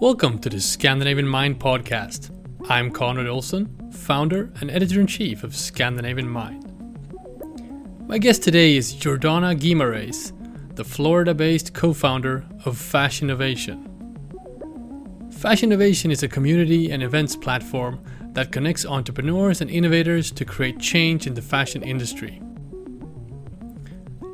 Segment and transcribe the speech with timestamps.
[0.00, 2.30] Welcome to the Scandinavian Mind podcast.
[2.70, 6.64] I'm Conrad Olson, founder and editor in chief of Scandinavian Mind.
[8.06, 10.32] My guest today is Jordana Guimaraes,
[10.76, 13.84] the Florida based co founder of Fashinnovation.
[15.34, 17.98] Fashion Innovation is a community and events platform
[18.34, 22.40] that connects entrepreneurs and innovators to create change in the fashion industry.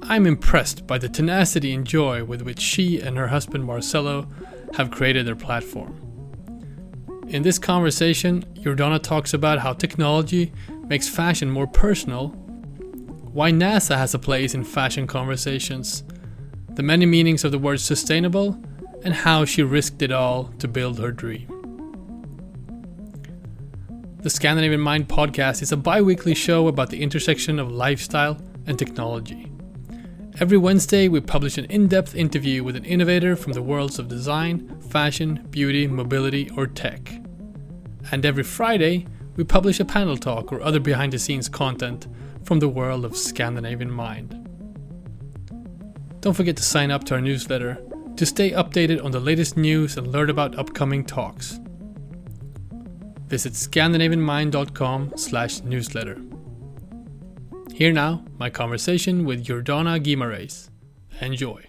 [0.03, 4.29] I'm impressed by the tenacity and joy with which she and her husband Marcelo
[4.77, 6.01] have created their platform.
[7.29, 10.53] In this conversation, Jordana talks about how technology
[10.87, 12.29] makes fashion more personal,
[13.33, 16.05] why NASA has a place in fashion conversations,
[16.75, 18.61] the many meanings of the word sustainable,
[19.05, 21.49] and how she risked it all to build her dream.
[24.19, 28.79] The Scandinavian Mind podcast is a bi weekly show about the intersection of lifestyle and
[28.79, 29.54] technology.
[30.41, 34.09] Every Wednesday, we publish an in depth interview with an innovator from the worlds of
[34.09, 37.09] design, fashion, beauty, mobility, or tech.
[38.11, 42.09] And every Friday, we publish a panel talk or other behind the scenes content
[42.43, 44.41] from the world of Scandinavian Mind.
[46.21, 47.81] Don't forget to sign up to our newsletter
[48.17, 51.61] to stay updated on the latest news and learn about upcoming talks.
[53.29, 56.21] Visit scandinavianmind.com slash newsletter.
[57.75, 60.71] Here now, my conversation with Jordana Guimaraes.
[61.21, 61.61] Enjoy.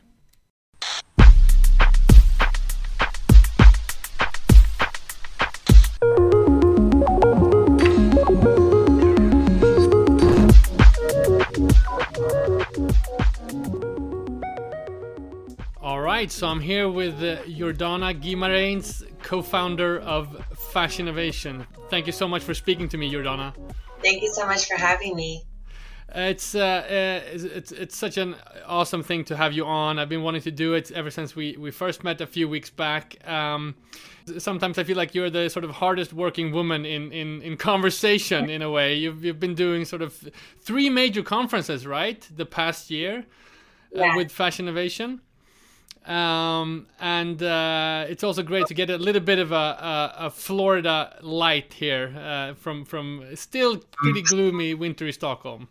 [15.81, 20.28] All right, so I'm here with uh, Jordana Guimaraes, co-founder of
[20.72, 21.66] Fashinnovation.
[21.89, 23.56] Thank you so much for speaking to me, Jordana.
[24.03, 25.48] Thank you so much for having me.
[26.17, 28.35] It's, uh, uh, it's it's such an
[28.66, 29.99] awesome thing to have you on.
[29.99, 32.69] I've been wanting to do it ever since we, we first met a few weeks
[32.69, 33.17] back.
[33.27, 33.75] Um,
[34.38, 38.49] sometimes I feel like you're the sort of hardest working woman in, in, in conversation
[38.49, 38.95] in a way.
[38.95, 40.30] You've you've been doing sort of
[40.61, 42.25] three major conferences, right?
[42.33, 43.25] The past year
[43.93, 44.15] uh, Yeah.
[44.15, 45.20] with Fashinnovation.
[46.05, 50.30] Um, and uh, it's also great to get a little bit of a, a, a
[50.30, 55.67] Florida light here uh, from from still pretty gloomy, wintry Stockholm.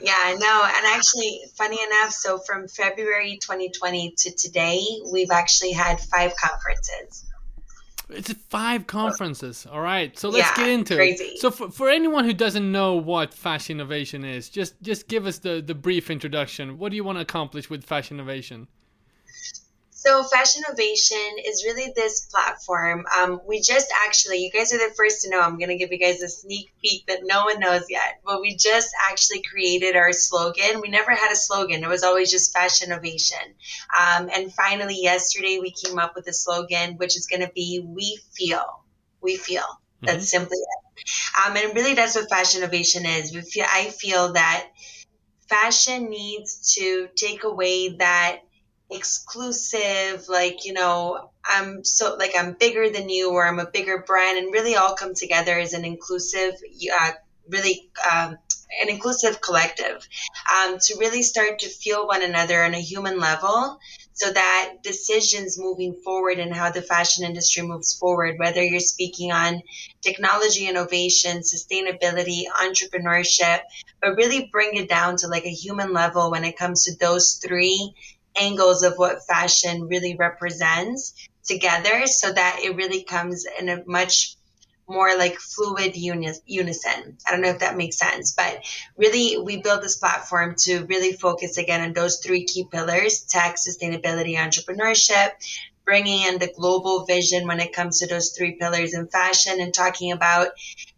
[0.00, 0.62] Yeah, I know.
[0.64, 7.24] And actually, funny enough, so from February 2020 to today, we've actually had five conferences.
[8.08, 9.66] It's five conferences.
[9.70, 11.24] All right, so let's Yeah, get into crazy.
[11.24, 11.38] it.
[11.38, 15.62] So for, for anyone who doesn't know what Fashinnovation is, just just give us the
[15.64, 16.78] the brief introduction.
[16.78, 18.66] What do you want to accomplish with Fashinnovation?
[20.02, 23.04] So, Fashinnovation is really this platform.
[23.14, 25.38] Um, we just actually, you guys are the first to know.
[25.38, 28.18] I'm going to give you guys a sneak peek that no one knows yet.
[28.24, 30.80] But we just actually created our slogan.
[30.80, 33.44] We never had a slogan, it was always just Fashinnovation.
[33.94, 37.84] Um, and finally, yesterday, we came up with a slogan, which is going to be
[37.86, 38.82] We Feel.
[39.20, 39.66] We Feel.
[40.00, 41.10] That's simply it.
[41.46, 43.34] Um, and really, that's what Fashinnovation is.
[43.34, 44.66] We feel, I feel that
[45.46, 48.40] fashion needs to take away that
[48.90, 54.02] exclusive like you know i'm so like i'm bigger than you or i'm a bigger
[54.06, 56.54] brand and really all come together as an inclusive
[57.00, 57.10] uh,
[57.48, 58.36] really um,
[58.80, 60.06] an inclusive collective
[60.54, 63.78] um, to really start to feel one another on a human level
[64.12, 69.32] so that decisions moving forward and how the fashion industry moves forward whether you're speaking
[69.32, 69.62] on
[70.02, 73.60] technology innovation sustainability entrepreneurship
[74.00, 77.34] but really bring it down to like a human level when it comes to those
[77.34, 77.94] three
[78.38, 81.14] angles of what fashion really represents
[81.44, 84.36] together so that it really comes in a much
[84.90, 87.16] more like fluid uni- unison.
[87.26, 88.64] I don't know if that makes sense, but
[88.96, 93.56] really we built this platform to really focus again on those three key pillars tech,
[93.56, 95.30] sustainability, entrepreneurship.
[95.84, 99.72] Bringing in the global vision when it comes to those three pillars in fashion and
[99.72, 100.48] talking about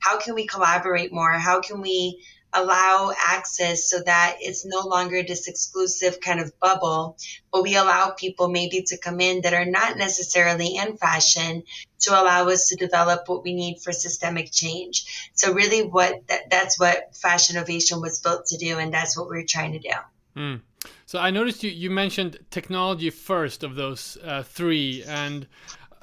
[0.00, 1.30] how can we collaborate more?
[1.30, 7.16] How can we allow access so that it's no longer this exclusive kind of bubble,
[7.52, 11.62] but we allow people maybe to come in that are not necessarily in fashion
[12.00, 15.30] to allow us to develop what we need for systemic change.
[15.34, 19.46] So really what that, that's what Fashinnovation was built to do and that's what we're
[19.46, 19.90] trying to do.
[20.36, 20.60] Mm.
[21.06, 25.46] So I noticed you, you mentioned technology first of those uh, three, and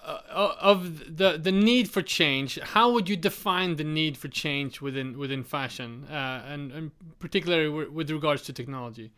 [0.03, 2.59] uh, of the the need for change.
[2.59, 7.69] How would you define the need for change within within fashion, uh, and, and particularly
[7.69, 9.11] w- with regards to technology?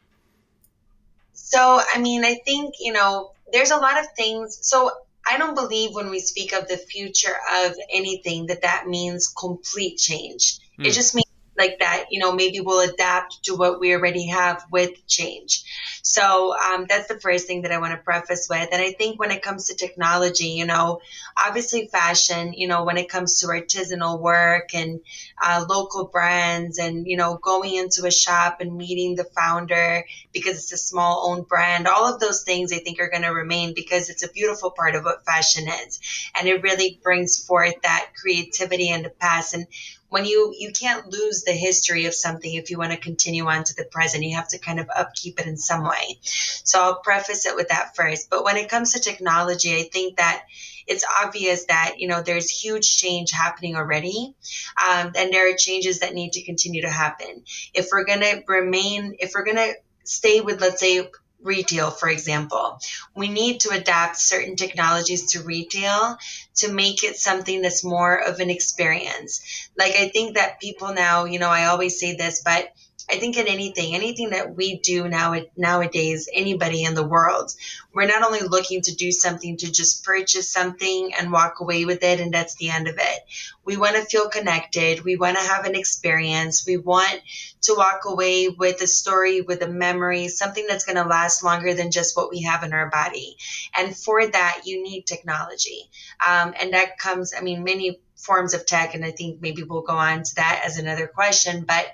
[1.34, 4.60] So, I mean, I think, you know, there's a lot of things.
[4.62, 4.92] So,
[5.26, 9.98] I don't believe when we speak of the future of anything that that means complete
[9.98, 10.58] change.
[10.82, 10.94] It Mm.
[10.94, 11.31] just means
[11.62, 15.64] like that, you know, maybe we'll adapt to what we already have with change.
[16.02, 18.70] So um, that's the first thing that I want to preface with.
[18.72, 21.02] And I think when it comes to technology, you know,
[21.38, 25.00] obviously fashion, you know, when it comes to artisanal work and
[25.42, 30.04] uh, local brands and, you know, going into a shop and meeting the founder
[30.34, 33.30] because it's a small owned brand, all of those things I think are going to
[33.30, 36.00] remain because it's a beautiful part of what fashion is.
[36.38, 39.54] And it really brings forth that creativity and the past.
[39.54, 39.68] And
[40.12, 43.64] when you you can't lose the history of something if you want to continue on
[43.64, 44.24] to the present.
[44.24, 46.20] You have to kind of upkeep it in some way.
[46.64, 50.18] So i'll preface it with that first but when it comes to technology i think
[50.18, 50.44] that
[50.88, 54.36] it's obvious that you know there's huge change happening already
[54.82, 57.44] um, and there are changes that need to continue to happen.
[57.74, 59.74] If we're going to remain if we're going to
[60.04, 61.08] stay with let's say
[61.44, 62.80] retail, for example.
[63.16, 66.18] We need to adapt certain technologies to retail
[66.58, 69.70] to make it something that's more of an experience.
[69.78, 72.70] Like, I think that people now, you know, I always say this, but
[73.10, 77.52] I think in anything, anything that we do now nowadays, anybody in the world,
[77.94, 82.04] we're not only looking to do something to just purchase something and walk away with
[82.04, 83.20] it and that's the end of it.
[83.66, 85.04] We want to feel connected.
[85.04, 86.66] We want to have an experience.
[86.66, 87.22] We want
[87.64, 91.74] to walk away with a story, with a memory, something that's going to last longer
[91.74, 93.38] than just what we have in our body.
[93.78, 95.90] And for that, you need technology.
[96.26, 98.96] Um, and that comes, I mean, many forms of tech.
[98.96, 101.64] And I think maybe we'll go on to that as another question.
[101.64, 101.86] But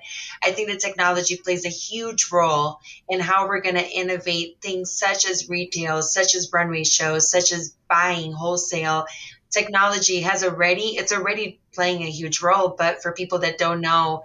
[0.42, 4.92] I think the technology plays a huge role in how we're going to innovate things
[4.92, 9.06] such as retail, such as runway shows, such as buying wholesale.
[9.50, 12.74] Technology has already, it's already playing a huge role.
[12.76, 14.22] But for people that don't know,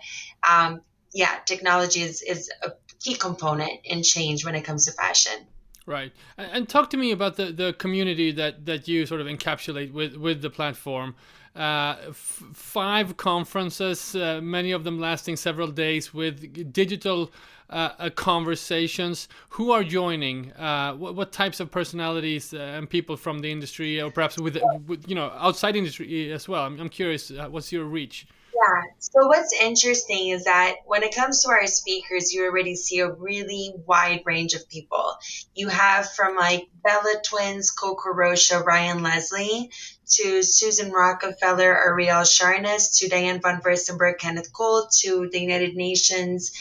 [0.47, 0.81] um,
[1.13, 5.47] yeah, technology is, is a key component in change when it comes to fashion.
[5.85, 9.91] Right, and, talk to me about the, the community that, that you sort of encapsulate
[9.91, 11.15] with, with the platform.
[11.55, 17.31] Uh, f- five conferences, uh, many of them lasting several days, with digital
[17.69, 19.27] uh, uh conversations.
[19.49, 20.51] Who are joining?
[20.53, 24.57] Uh, what, what, types of personalities and people from the industry, or perhaps with,
[24.87, 26.63] with you know outside industry as well?
[26.63, 27.29] I'm, I'm curious.
[27.29, 28.25] what's your reach?
[28.55, 28.81] Yeah.
[28.99, 33.11] So what's interesting is that when it comes to our speakers, you already see a
[33.11, 35.17] really wide range of people.
[35.55, 39.71] You have from like Bella Twins, Coco Rocha, Ryan Leslie,
[40.07, 46.51] to Susan Rockefeller, Arielle Charnas, to Diane von Furstenberg, Kenneth Cole, to the United Nations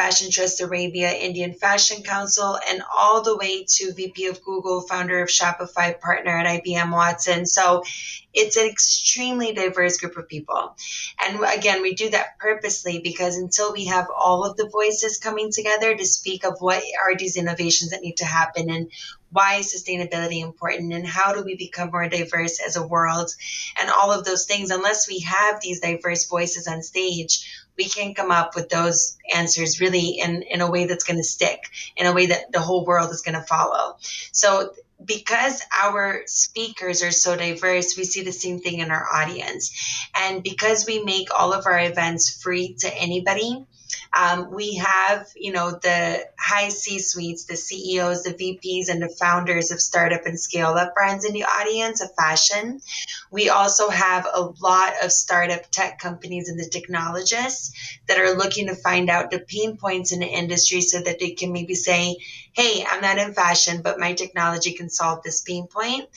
[0.00, 5.20] Fashion Trust Arabia, Indian Fashion Council, and all the way to VP of Google, founder
[5.20, 7.44] of Shopify, partner at IBM Watson.
[7.44, 7.82] So
[8.32, 10.74] it's an extremely diverse group of people.
[11.22, 15.52] And again, we do that purposely because until we have all of the voices coming
[15.52, 18.90] together to speak of what are these innovations that need to happen and
[19.30, 23.30] why is sustainability important and how do we become more diverse as a world
[23.80, 28.16] and all of those things, unless we have these diverse voices on stage, we can't
[28.16, 31.60] come up with those answers really in, in a way that's going to stick,
[31.96, 33.96] in a way that the whole world is going to follow.
[34.32, 39.72] So because our speakers are so diverse, we see the same thing in our audience.
[40.14, 43.64] And because we make all of our events free to anybody,
[44.12, 49.08] um, we have, you know, the high C suites, the CEOs, the VPs, and the
[49.08, 52.80] founders of startup and scale up brands in the audience of fashion.
[53.30, 57.72] We also have a lot of startup tech companies and the technologists
[58.08, 61.30] that are looking to find out the pain points in the industry so that they
[61.30, 62.16] can maybe say,
[62.52, 66.08] hey, I'm not in fashion, but my technology can solve this pain point.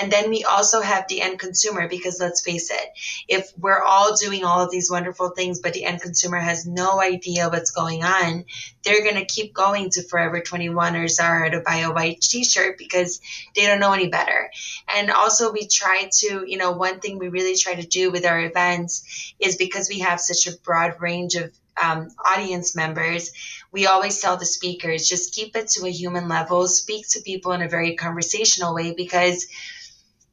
[0.00, 2.88] And then we also have the end consumer because let's face it,
[3.28, 7.00] if we're all doing all of these wonderful things, but the end consumer has no
[7.00, 8.44] idea what's going on,
[8.84, 12.44] they're going to keep going to Forever 21 or Zara to buy a white t
[12.44, 13.20] shirt because
[13.54, 14.50] they don't know any better.
[14.94, 18.24] And also, we try to, you know, one thing we really try to do with
[18.24, 23.30] our events is because we have such a broad range of um, audience members,
[23.72, 27.52] we always tell the speakers just keep it to a human level, speak to people
[27.52, 29.46] in a very conversational way because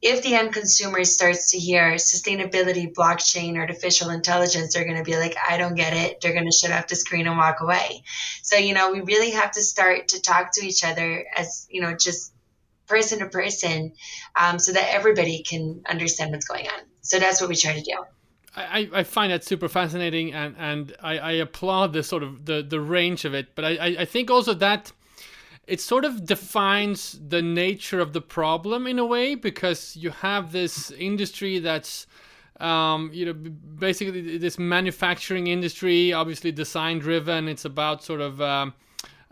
[0.01, 5.17] if the end consumer starts to hear sustainability, blockchain, artificial intelligence, they're going to be
[5.17, 6.21] like, I don't get it.
[6.21, 8.03] They're going to shut off the screen and walk away.
[8.43, 11.81] So, you know, we really have to start to talk to each other as, you
[11.81, 12.33] know, just
[12.87, 13.93] person to person
[14.39, 16.81] um, so that everybody can understand what's going on.
[17.01, 17.95] So that's what we try to do.
[18.55, 22.61] I, I find that super fascinating and, and I, I applaud the sort of the,
[22.61, 23.55] the range of it.
[23.55, 24.91] But I, I think also that
[25.67, 30.51] it sort of defines the nature of the problem in a way because you have
[30.51, 32.07] this industry that's
[32.59, 38.73] um, you know basically this manufacturing industry obviously design driven it's about sort of um,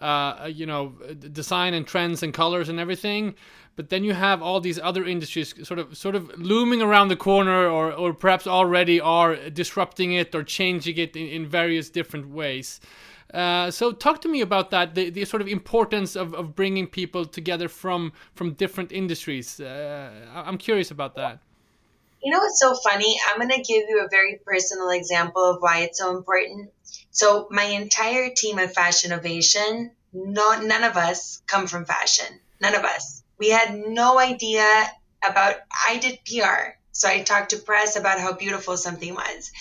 [0.03, 0.89] uh, you know,
[1.31, 3.35] design and trends and colors and everything.
[3.75, 7.15] But then you have all these other industries sort of sort of looming around the
[7.15, 12.29] corner, or or perhaps already are disrupting it or changing it in, in various different
[12.29, 12.79] ways.
[13.33, 16.85] Uh, so talk to me about that, the, the sort of importance of, of bringing
[16.85, 19.59] people together from from different industries.
[19.59, 21.39] Uh, I'm curious about that.
[22.23, 23.19] You know what's so funny?
[23.29, 26.69] I'm going to give you a very personal example of why it's so important.
[27.11, 32.39] So my entire team of Fashinnovation, no, none of us come from fashion.
[32.61, 33.22] None of us.
[33.43, 34.65] We had no idea
[35.21, 35.55] about.
[35.89, 39.51] I did PR, so I talked to press about how beautiful something was.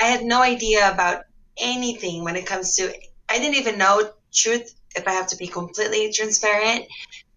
[0.00, 1.24] I had no idea about
[1.56, 2.94] anything when it comes to,
[3.28, 6.86] I didn't even know truth, if I have to be completely transparent.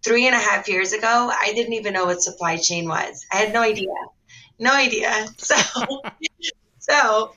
[0.04, 3.26] Three and a half years ago, I didn't even know what supply chain was.
[3.32, 3.94] I had no idea.
[4.60, 5.10] No idea.
[5.36, 5.56] So,
[6.78, 7.34] so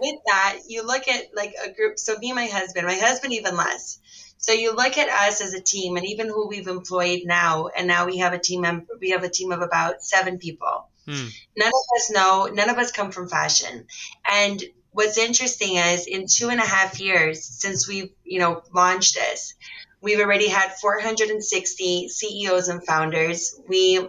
[0.00, 2.00] with that, you look at like a group.
[2.00, 4.00] So me and my husband, my husband even less.
[4.44, 7.88] So you look at us as a team, and even who we've employed now, and
[7.88, 8.60] now we have a team.
[8.60, 10.90] Member, we have a team of about seven people.
[11.06, 11.28] Hmm.
[11.56, 12.50] None of us know.
[12.52, 13.86] None of us come from fashion,
[14.30, 19.14] and what's interesting is in two and a half years since we've you know launched
[19.14, 19.54] this
[20.02, 24.08] we've already had 460 ceos and founders we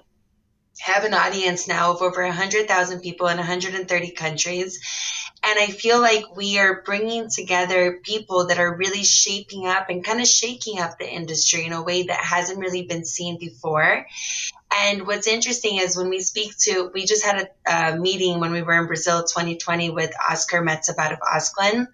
[0.80, 6.36] have an audience now of over 100000 people in 130 countries and i feel like
[6.36, 10.98] we are bringing together people that are really shaping up and kind of shaking up
[10.98, 14.06] the industry in a way that hasn't really been seen before
[14.78, 18.52] and what's interesting is when we speak to, we just had a, a meeting when
[18.52, 21.88] we were in Brazil 2020 with Oskar Metsavaht of Osklen.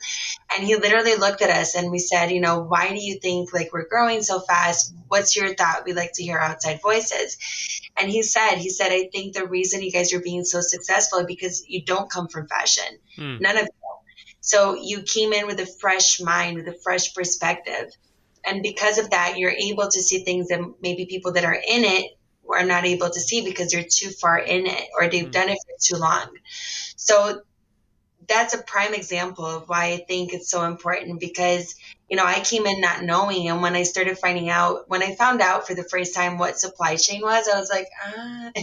[0.55, 3.53] And he literally looked at us and we said, you know, why do you think
[3.53, 4.93] like we're growing so fast?
[5.09, 5.83] What's your thought?
[5.85, 7.37] We like to hear outside voices.
[7.97, 11.25] And he said, he said, I think the reason you guys are being so successful
[11.25, 12.97] because you don't come from fashion.
[13.17, 13.41] Mm.
[13.41, 13.69] None of you.
[14.39, 17.91] So you came in with a fresh mind, with a fresh perspective.
[18.43, 21.83] And because of that, you're able to see things that maybe people that are in
[21.83, 22.17] it
[22.49, 25.31] are not able to see because they're too far in it or they've mm-hmm.
[25.31, 26.27] done it for too long.
[26.95, 27.41] So
[28.31, 31.75] that's a prime example of why I think it's so important because,
[32.09, 33.49] you know, I came in not knowing.
[33.49, 36.57] And when I started finding out, when I found out for the first time what
[36.57, 38.51] supply chain was, I was like, ah,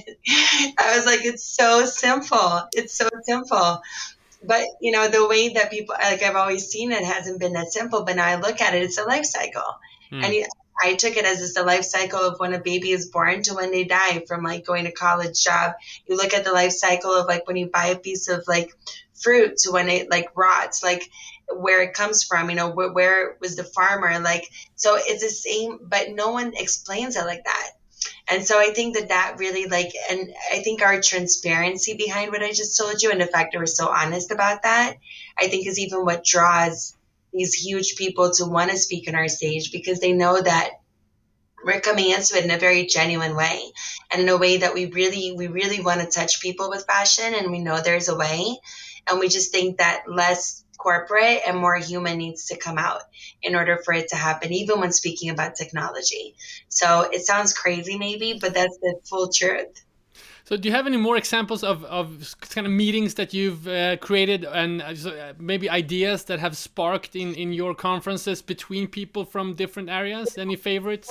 [0.78, 2.62] I was like, it's so simple.
[2.72, 3.82] It's so simple.
[4.42, 7.72] But, you know, the way that people, like I've always seen it hasn't been that
[7.72, 8.04] simple.
[8.04, 9.76] But now I look at it, it's a life cycle.
[10.10, 10.24] Mm.
[10.24, 10.46] And
[10.80, 13.72] I took it as the life cycle of when a baby is born to when
[13.72, 15.72] they die, from like going to college, job.
[16.06, 18.72] You look at the life cycle of like when you buy a piece of like
[19.20, 21.08] fruit to when it like rots, like
[21.54, 25.30] where it comes from, you know, where, where was the farmer, like so it's the
[25.30, 27.70] same, but no one explains it like that.
[28.30, 32.42] And so I think that that really like, and I think our transparency behind what
[32.42, 34.96] I just told you and the fact that we're so honest about that,
[35.38, 36.94] I think is even what draws
[37.32, 40.70] these huge people to want to speak on our stage because they know that
[41.64, 43.60] we're coming into it in a very genuine way
[44.10, 47.34] and in a way that we really we really want to touch people with fashion
[47.34, 48.56] and we know there's a way
[49.08, 53.02] and we just think that less corporate and more human needs to come out
[53.42, 56.36] in order for it to happen even when speaking about technology
[56.68, 59.84] so it sounds crazy maybe but that's the full truth
[60.48, 63.98] so, do you have any more examples of, of kind of meetings that you've uh,
[63.98, 69.52] created and uh, maybe ideas that have sparked in, in your conferences between people from
[69.56, 70.38] different areas?
[70.38, 71.10] Any favorites?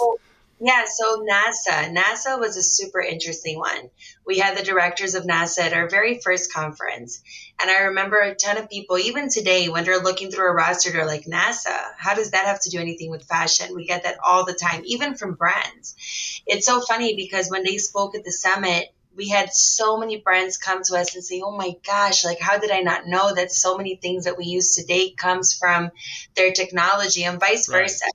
[0.59, 1.95] Yeah, so NASA.
[1.95, 3.91] NASA was a super interesting one.
[4.25, 7.21] We had the directors of NASA at our very first conference.
[7.61, 10.91] And I remember a ton of people, even today, when they're looking through a roster,
[10.91, 13.75] they're like, NASA, how does that have to do anything with fashion?
[13.75, 16.41] We get that all the time, even from brands.
[16.47, 20.57] It's so funny because when they spoke at the summit, we had so many brands
[20.57, 23.51] come to us and say, "Oh my gosh, like how did I not know that
[23.51, 25.89] so many things that we use today comes from
[26.35, 27.81] their technology and vice right.
[27.81, 28.05] versa."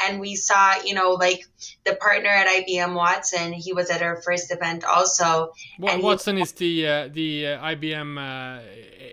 [0.00, 1.46] And we saw, you know, like
[1.84, 3.52] the partner at IBM Watson.
[3.52, 5.52] He was at our first event also.
[5.78, 8.62] Well, Watson he, is the uh, the uh, IBM uh,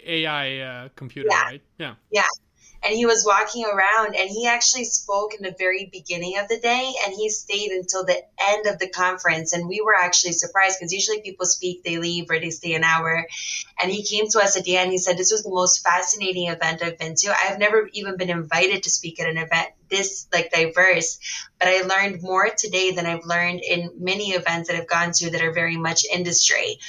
[0.05, 1.41] AI uh, computer, yeah.
[1.41, 1.61] right?
[1.77, 1.95] Yeah.
[2.11, 2.25] Yeah
[2.83, 6.59] and he was walking around and he actually spoke in the very beginning of the
[6.59, 10.77] day and he stayed until the end of the conference and we were actually surprised
[10.79, 13.25] because usually people speak they leave or they stay an hour
[13.81, 16.47] and he came to us at the end he said this was the most fascinating
[16.47, 20.27] event i've been to i've never even been invited to speak at an event this
[20.31, 21.19] like diverse
[21.59, 25.29] but i learned more today than i've learned in many events that i've gone to
[25.31, 26.79] that are very much industry.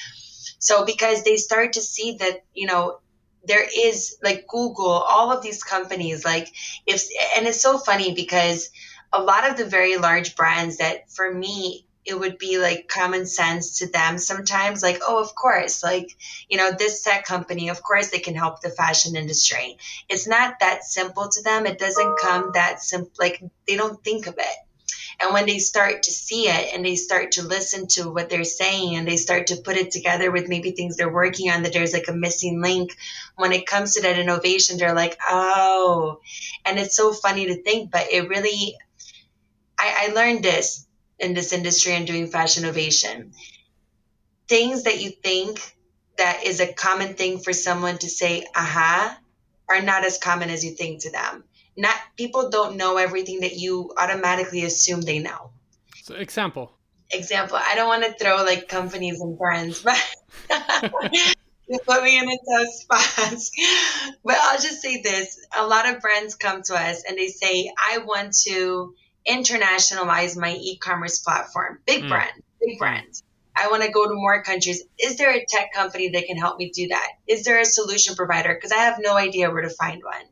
[0.59, 3.01] So because they start to see that you know
[3.45, 6.49] there is like Google, all of these companies, like
[6.87, 7.03] if,
[7.37, 8.69] and it's so funny because
[9.13, 13.27] a lot of the very large brands that for me, it would be like common
[13.27, 16.17] sense to them sometimes like oh of course like
[16.49, 19.77] you know this tech company of course they can help the fashion industry.
[20.09, 21.67] It's not that simple to them.
[21.67, 24.57] It doesn't come that simple like they don't think of it.
[25.23, 28.43] And when they start to see it and they start to listen to what they're
[28.43, 31.75] saying and they start to put it together with maybe things they're working on that
[31.75, 32.97] there's like a missing link
[33.37, 36.21] when it comes to that innovation they're like oh.
[36.65, 38.75] And it's so funny to think but it really
[39.79, 40.87] I, I learned this
[41.21, 43.33] in this industry and doing Fashinnovation.
[44.49, 45.61] Things that you think
[46.17, 49.19] that is a common thing for someone to say, aha,
[49.69, 51.45] are not as common as you think to them.
[51.77, 55.53] Not people don't know everything that you automatically assume they know.
[56.03, 56.73] So example.
[57.13, 57.59] Example.
[57.61, 59.97] I don't want to throw like companies and brands, but
[61.69, 63.39] you put me in a tough spot.
[64.25, 67.73] but I'll just say this: a lot of brands come to us and they say,
[67.79, 68.95] "I want to
[69.31, 71.79] internationalize my e-commerce platform.
[71.87, 72.09] Big mm.
[72.09, 73.23] brand, big brand.
[73.55, 74.83] I want to go to more countries.
[74.99, 77.09] Is there a tech company that can help me do that?
[77.27, 78.55] Is there a solution provider?
[78.55, 80.25] Because I have no idea where to find one.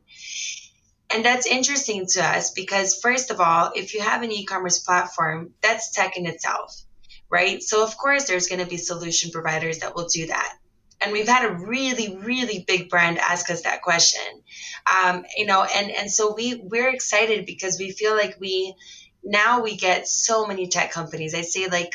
[1.11, 4.79] And that's interesting to us because, first of all, if you have an e commerce
[4.79, 6.83] platform, that's tech in itself,
[7.29, 7.61] right?
[7.63, 10.58] So, of course, there's going to be solution providers that will do that
[11.01, 14.21] and we've had a really really big brand ask us that question.
[14.85, 18.75] Um, you know and and so we we're excited because we feel like we
[19.23, 21.33] now we get so many tech companies.
[21.35, 21.93] I say like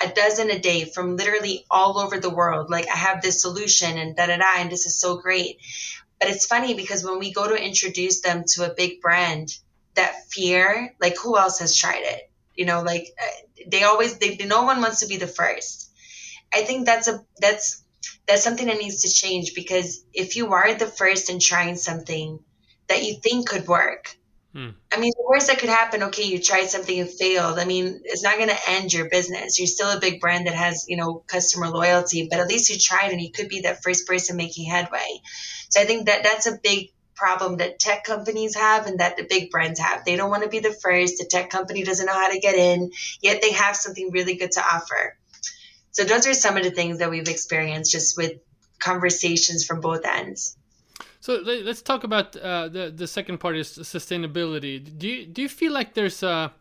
[0.00, 2.70] a dozen a day from literally all over the world.
[2.70, 5.58] Like i have this solution and da da da and this is so great.
[6.20, 9.56] But it's funny because when we go to introduce them to a big brand
[9.94, 12.30] that fear like who else has tried it?
[12.54, 15.90] You know like uh, they always they no one wants to be the first.
[16.52, 17.82] I think that's a that's
[18.26, 22.40] that's something that needs to change because if you are the first in trying something
[22.88, 24.16] that you think could work,
[24.52, 24.70] hmm.
[24.92, 27.58] I mean, the worst that could happen, okay, you tried something and failed.
[27.58, 29.58] I mean, it's not going to end your business.
[29.58, 32.78] You're still a big brand that has, you know, customer loyalty, but at least you
[32.78, 35.20] tried and you could be that first person making headway.
[35.68, 39.24] So I think that that's a big problem that tech companies have and that the
[39.24, 40.04] big brands have.
[40.04, 41.18] They don't want to be the first.
[41.18, 42.92] The tech company doesn't know how to get in,
[43.22, 45.16] yet they have something really good to offer.
[45.96, 48.34] So those are some of the things that we've experienced just with
[48.78, 50.54] conversations from both ends.
[51.20, 54.76] So let's talk about uh, the the second part is sustainability.
[54.98, 56.52] Do you do you feel like there's a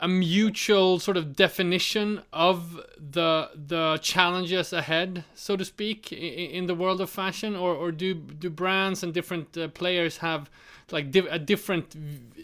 [0.00, 2.80] a mutual sort of definition of
[3.12, 7.92] the the challenges ahead, so to speak, in, in the world of fashion, or, or
[7.92, 10.48] do do brands and different uh, players have
[10.90, 11.86] like di a different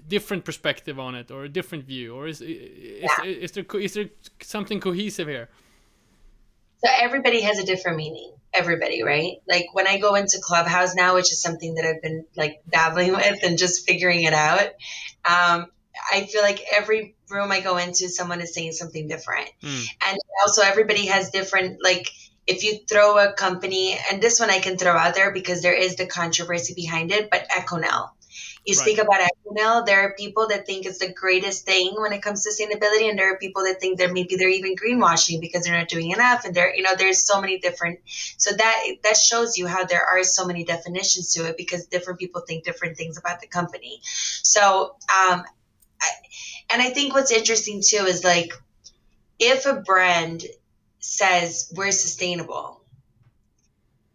[0.06, 2.48] different perspective on it, or a different view, or is is,
[3.02, 3.24] yeah.
[3.24, 4.10] is, is there is there
[4.42, 5.48] something cohesive here?
[6.84, 8.32] So everybody has a different meaning.
[8.54, 9.36] Everybody, right?
[9.46, 13.12] Like when I go into Clubhouse now, which is something that I've been like dabbling
[13.16, 14.68] with and just figuring it out.
[15.24, 15.66] Um,
[16.12, 19.50] I feel like every room I go into, someone is saying something different.
[19.62, 19.86] Mm.
[20.08, 22.08] And also, everybody has different, like,
[22.46, 25.74] if you throw a company, and this one I can throw out there because there
[25.74, 28.10] is the controversy behind it, but Econyl.
[28.64, 28.82] You right.
[28.82, 32.44] speak about Econyl, there are people that think it's the greatest thing when it comes
[32.44, 35.78] to sustainability, and there are people that think that maybe they're even greenwashing because they're
[35.78, 38.00] not doing enough, and there, you know, there's so many different.
[38.36, 42.18] So that that shows you how there are so many definitions to it because different
[42.18, 44.00] people think different things about the company.
[44.42, 45.44] So, um,
[46.00, 46.08] I,
[46.70, 48.52] and I think what's interesting too is like
[49.38, 50.44] if a brand
[51.00, 52.82] says we're sustainable,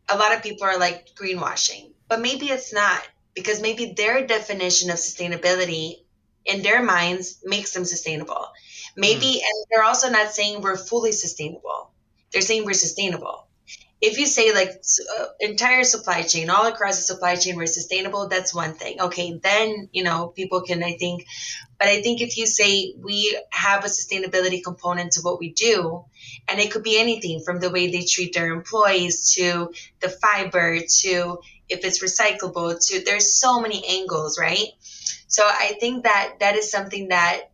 [0.09, 3.01] a lot of people are like greenwashing, but maybe it's not
[3.33, 6.03] because maybe their definition of sustainability
[6.45, 8.47] in their minds makes them sustainable.
[8.95, 9.41] Maybe, mm.
[9.43, 11.91] and they're also not saying we're fully sustainable.
[12.31, 13.47] They're saying we're sustainable.
[14.01, 18.27] If you say like uh, entire supply chain, all across the supply chain, we're sustainable,
[18.27, 18.99] that's one thing.
[18.99, 21.25] Okay, then, you know, people can, I think,
[21.79, 26.03] but I think if you say we have a sustainability component to what we do,
[26.49, 30.79] and it could be anything from the way they treat their employees to the fiber
[30.79, 31.39] to
[31.73, 34.67] if it's recyclable to there's so many angles right?
[35.27, 37.51] So i think that that is something that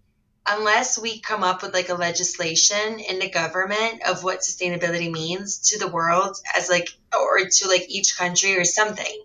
[0.47, 5.69] unless we come up with like a legislation in the government of what sustainability means
[5.69, 9.23] to the world as like or to like each country or something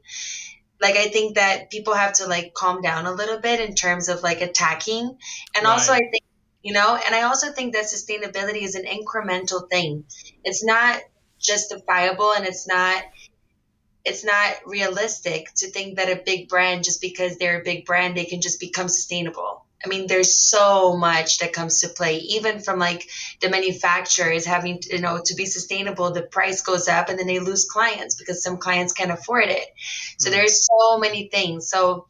[0.80, 4.08] like i think that people have to like calm down a little bit in terms
[4.08, 5.16] of like attacking.
[5.56, 5.72] And right.
[5.72, 6.24] also i think
[6.62, 10.04] you know and i also think that sustainability is an incremental thing.
[10.44, 11.00] It's not
[11.40, 13.02] justifiable and it's not
[14.04, 18.16] it's not realistic to think that a big brand, just because they're a big brand,
[18.16, 19.64] they can just become sustainable.
[19.84, 23.08] I mean, there's so much that comes to play, even from like
[23.40, 27.26] the manufacturers having, to, you know, to be sustainable, the price goes up and then
[27.26, 29.66] they lose clients because some clients can't afford it.
[30.18, 30.38] So mm-hmm.
[30.38, 31.68] there's so many things.
[31.68, 32.06] So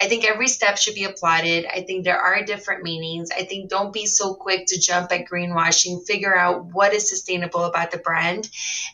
[0.00, 1.66] I think every step should be applauded.
[1.66, 3.30] I think there are different meanings.
[3.36, 6.06] I think don't be so quick to jump at greenwashing.
[6.06, 8.48] Figure out what is sustainable about the brand.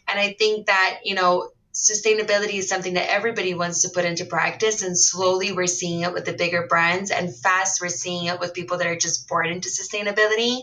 [0.09, 4.25] And I think that, you know, sustainability is something that everybody wants to put into
[4.25, 8.39] practice and slowly we're seeing it with the bigger brands and fast we're seeing it
[8.39, 10.63] with people that are just born into sustainability.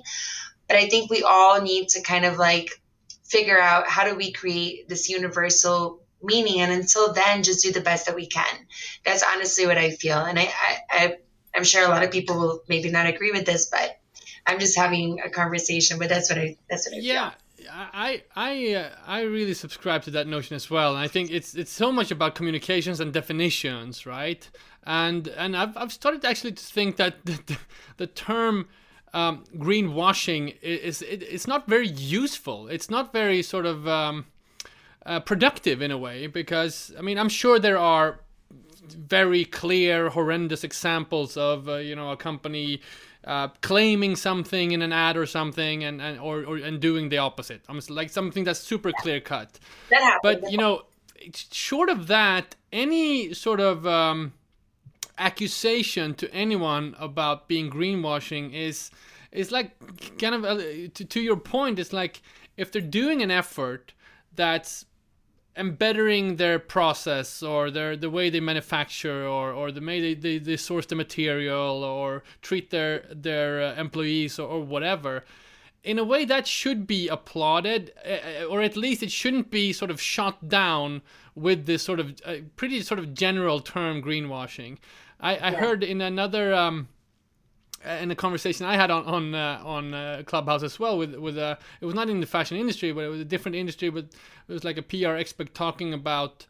[0.70, 2.70] But i think we all need to kind of like
[3.26, 7.82] figure out how do we create this universal meaning and until then just do the
[7.82, 8.56] best that we can.
[9.04, 11.18] That's honestly what i feel and i, I, I
[11.54, 14.00] i'm sure a lot of people will maybe not agree with this but
[14.48, 17.32] i'm just having a conversation but that's what i that's what i yeah.
[17.32, 17.40] feel.
[17.70, 21.56] I I uh, I really subscribe to that notion as well, and I think it's
[21.56, 24.50] it's so much about communications and definitions, right?
[24.84, 27.58] And and I've I've started actually to think that the,
[27.98, 28.68] the, term
[29.14, 32.68] um, greenwashing is it, it's not very useful.
[32.68, 34.26] It's not very sort of um,
[35.06, 38.20] uh, productive in a way because I mean I'm sure there are
[38.84, 42.82] very clear horrendous examples of uh, you know a company
[43.26, 47.18] uh, claiming something in an ad or something and, and or, or and doing the
[47.18, 47.62] opposite.
[47.70, 49.60] I'm like something that's super clear cut.
[50.24, 50.84] But you know,
[51.52, 54.34] short of that, any sort of um,
[55.18, 58.92] accusation to anyone about being greenwashing is
[59.32, 59.72] is like
[60.18, 60.58] kind of uh,
[60.94, 61.80] to, to your point.
[61.80, 62.22] It's like
[62.58, 63.94] if they're doing an effort
[64.36, 64.86] that's
[65.56, 70.38] embedding their process or their the way they manufacture or, or the way they, they,
[70.38, 75.26] they source the material or treat their their uh, employees or, or, whatever
[75.84, 79.92] in a way that should be applauded uh, or at least it shouldn't be sort
[79.92, 81.02] of shot down
[81.36, 84.78] with this sort of uh, pretty sort of general term greenwashing
[85.20, 85.58] i, I yeah.
[85.58, 86.88] heard in another um,
[87.86, 91.38] in a conversation I had on on uh, on uh, Clubhouse as well with with
[91.38, 94.06] uh, it was not in the fashion industry but it was a different industry but
[94.48, 96.46] it was like a PR expert talking about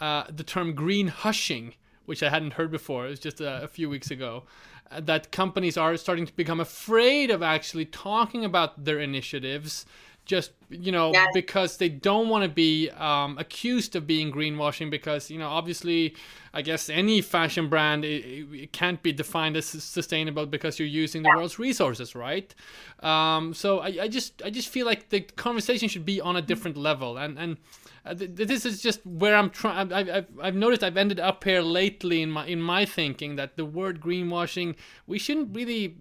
[0.00, 1.74] uh, the term green hushing
[2.06, 3.06] which I hadn't heard before.
[3.06, 4.44] It was just a, a few weeks ago
[4.90, 9.84] uh, that companies are starting to become afraid of actually talking about their initiatives
[10.26, 11.26] just you know yeah.
[11.32, 16.14] because they don't want to be um, accused of being greenwashing because you know obviously
[16.52, 21.22] i guess any fashion brand it, it can't be defined as sustainable because you're using
[21.22, 21.36] the yeah.
[21.36, 22.54] world's resources right
[23.00, 26.42] um, so I, I, just i just feel like the conversation should be on a
[26.42, 27.56] different level and and
[28.04, 29.92] uh, this is just where I'm trying.
[29.92, 33.64] I've, I've noticed I've ended up here lately in my in my thinking that the
[33.64, 34.76] word greenwashing
[35.08, 35.96] we shouldn't really.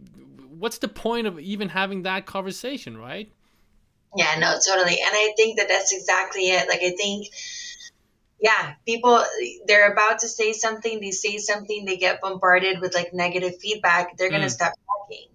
[0.60, 3.32] What's the point of even having that conversation, right?
[4.16, 5.00] Yeah, no, totally.
[5.02, 6.70] And I think that that's exactly it.
[6.70, 7.28] Like, I think,
[8.40, 9.24] yeah, people,
[9.68, 14.18] they're about to say something, they say something, they get bombarded with like negative feedback,
[14.18, 14.52] they're going to mm.
[14.52, 15.28] stop talking.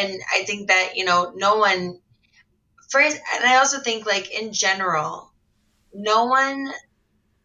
[0.00, 1.98] And I think that, you know, no one,
[2.90, 5.32] first, and I also think like in general,
[5.92, 6.68] no one,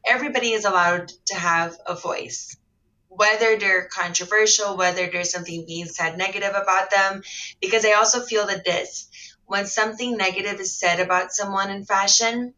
[0.07, 2.55] everybody is allowed to have a voice
[3.17, 7.23] whether they're controversial, whether there's something being said negative about them,
[7.59, 9.09] because I also feel that this
[9.47, 12.53] when something negative is said about someone in fashion,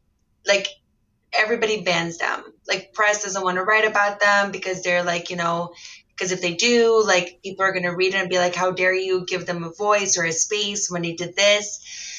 [0.46, 0.68] like
[1.32, 2.44] everybody bans them.
[2.68, 5.74] Like press doesn't want to write about them because they're like, you know,
[6.10, 8.72] because if they do, like people are going to read it and be like, how
[8.72, 12.19] dare you give them a voice or a space when they did this?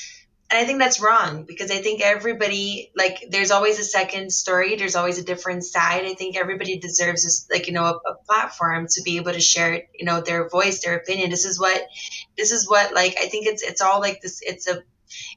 [0.51, 4.75] And I think that's wrong because I think everybody, like, there's always a second story.
[4.75, 6.05] There's always a different side.
[6.05, 9.41] I think everybody deserves this, like, you know, a, a platform to be able to
[9.41, 11.31] share, you know, their voice, their opinion.
[11.31, 11.81] This is what,
[12.37, 14.83] this is what, like, I think it's, it's all like this, it's a,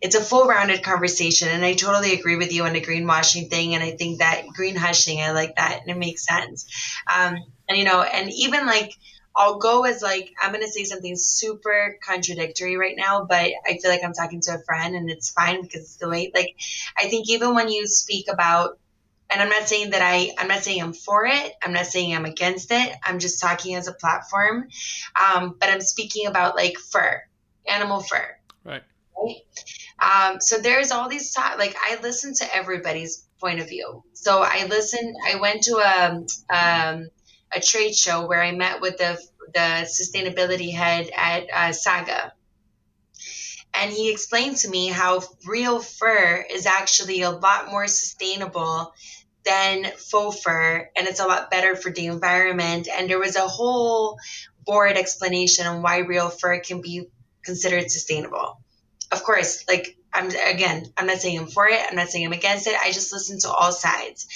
[0.02, 1.48] it's a full rounded conversation.
[1.50, 3.76] And I totally agree with you on the greenwashing thing.
[3.76, 5.82] And I think that green hushing, I like that.
[5.82, 6.66] And it makes sense.
[7.12, 7.38] Um,
[7.70, 8.92] and, you know, and even like,
[9.36, 13.90] I'll go as like I'm gonna say something super contradictory right now, but I feel
[13.90, 16.56] like I'm talking to a friend and it's fine because it's the way like
[16.98, 18.78] I think even when you speak about
[19.30, 22.16] and I'm not saying that I I'm not saying I'm for it, I'm not saying
[22.16, 22.96] I'm against it.
[23.04, 24.68] I'm just talking as a platform.
[25.20, 27.24] Um, but I'm speaking about like fur,
[27.68, 28.38] animal fur.
[28.64, 28.84] Right.
[29.18, 29.38] Right.
[30.00, 34.04] Um, so there's all these talk like I listen to everybody's point of view.
[34.14, 35.14] So I listen.
[35.28, 36.24] I went to a
[36.56, 37.10] um,
[37.56, 39.20] a trade show where I met with the
[39.54, 42.34] the sustainability head at uh, Saga,
[43.74, 48.94] and he explained to me how real fur is actually a lot more sustainable
[49.46, 52.88] than faux fur, and it's a lot better for the environment.
[52.88, 54.18] And there was a whole
[54.66, 57.10] board explanation on why real fur can be
[57.44, 58.60] considered sustainable.
[59.12, 61.80] Of course, like I'm again, I'm not saying I'm for it.
[61.90, 62.76] I'm not saying I'm against it.
[62.82, 64.28] I just listen to all sides.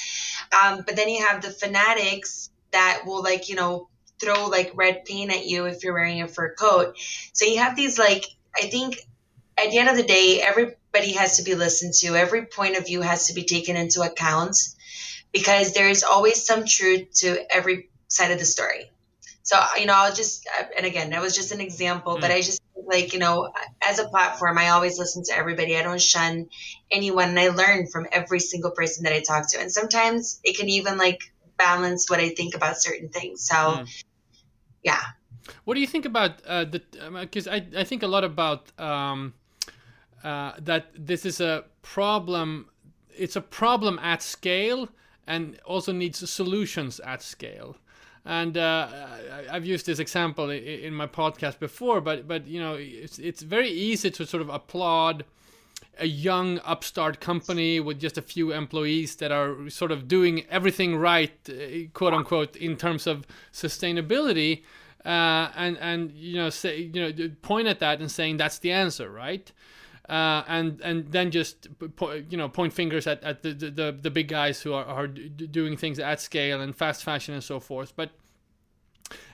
[0.51, 5.05] Um, but then you have the fanatics that will like you know throw like red
[5.05, 6.97] paint at you if you're wearing a fur coat.
[7.33, 8.25] So you have these like
[8.55, 8.99] I think
[9.57, 12.15] at the end of the day everybody has to be listened to.
[12.15, 14.57] Every point of view has to be taken into account
[15.31, 18.89] because there's always some truth to every side of the story.
[19.43, 22.21] so you know i'll just and again that was just an example mm.
[22.21, 23.51] but i just like you know
[23.81, 26.47] as a platform i always listen to everybody i don't shun
[26.89, 30.57] anyone and i learn from every single person that i talk to and sometimes it
[30.57, 31.19] can even like
[31.57, 33.45] balance what i think about certain things.
[33.47, 34.03] So mm.
[34.83, 35.01] yeah.
[35.63, 36.81] What do you think about uh, the
[37.21, 39.33] because um, I, I think a lot about um,
[40.23, 42.69] uh, that this is a problem
[43.17, 44.89] it's a problem at scale
[45.25, 47.77] and also needs solutions at scale.
[48.25, 48.89] And uh,
[49.49, 53.69] I've used this example in my podcast before, but but you know it's it's very
[53.69, 55.23] easy to sort of applaud
[55.99, 60.95] a young upstart company with just a few employees that are sort of doing everything
[60.95, 64.63] right, uh, quote unquote, in terms of sustainability,
[65.05, 68.71] uh, and and you know say you know point at that and saying that's the
[68.71, 69.51] answer, right?
[70.09, 71.67] Uh, and and then just
[72.29, 75.75] you know point fingers at, at the, the, the big guys who are, are doing
[75.75, 77.93] things at scale and fast fashion and so forth.
[77.95, 78.11] But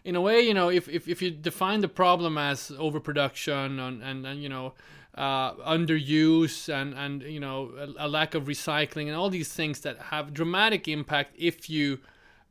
[0.03, 4.03] in a way, you know, if, if, if you define the problem as overproduction and,
[4.03, 4.73] and, and you know
[5.15, 9.81] uh, underuse and and you know a, a, lack of recycling and all these things
[9.81, 11.99] that have dramatic impact if you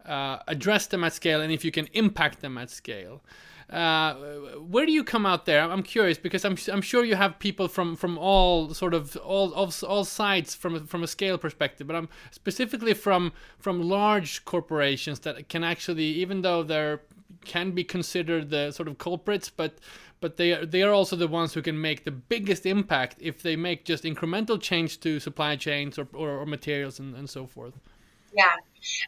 [0.07, 3.20] uh, address them at scale and if you can impact them at scale.
[3.70, 4.14] Uh,
[4.68, 5.62] where do you come out there?
[5.62, 9.55] I'm curious because I'm, I'm sure you have people from, from all sort of all,
[9.55, 14.44] all all sides from a, from a scale perspective, but I'm specifically from from large
[14.44, 17.01] corporations that can actually, even though they're
[17.44, 19.79] can be considered the sort of culprits, but
[20.22, 23.42] but they are, they are also the ones who can make the biggest impact if
[23.42, 27.46] they make just incremental change to supply chains or, or, or materials and, and so
[27.46, 27.74] forth.
[28.35, 28.54] Yeah,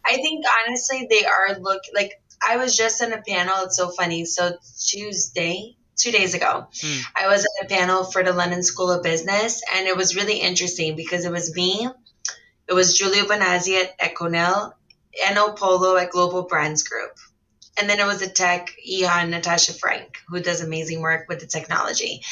[0.04, 3.64] I think honestly they are look like I was just in a panel.
[3.64, 4.26] It's so funny.
[4.26, 7.02] So Tuesday, two days ago, mm.
[7.16, 10.40] I was in a panel for the London School of Business, and it was really
[10.40, 11.88] interesting because it was me,
[12.68, 14.72] it was Giulio Bonazzi at Econyl,
[15.22, 17.12] Enno Polo at Global Brands Group.
[17.76, 21.46] And then it was a tech, Ihan Natasha Franck, who does amazing work with the
[21.46, 22.22] technology.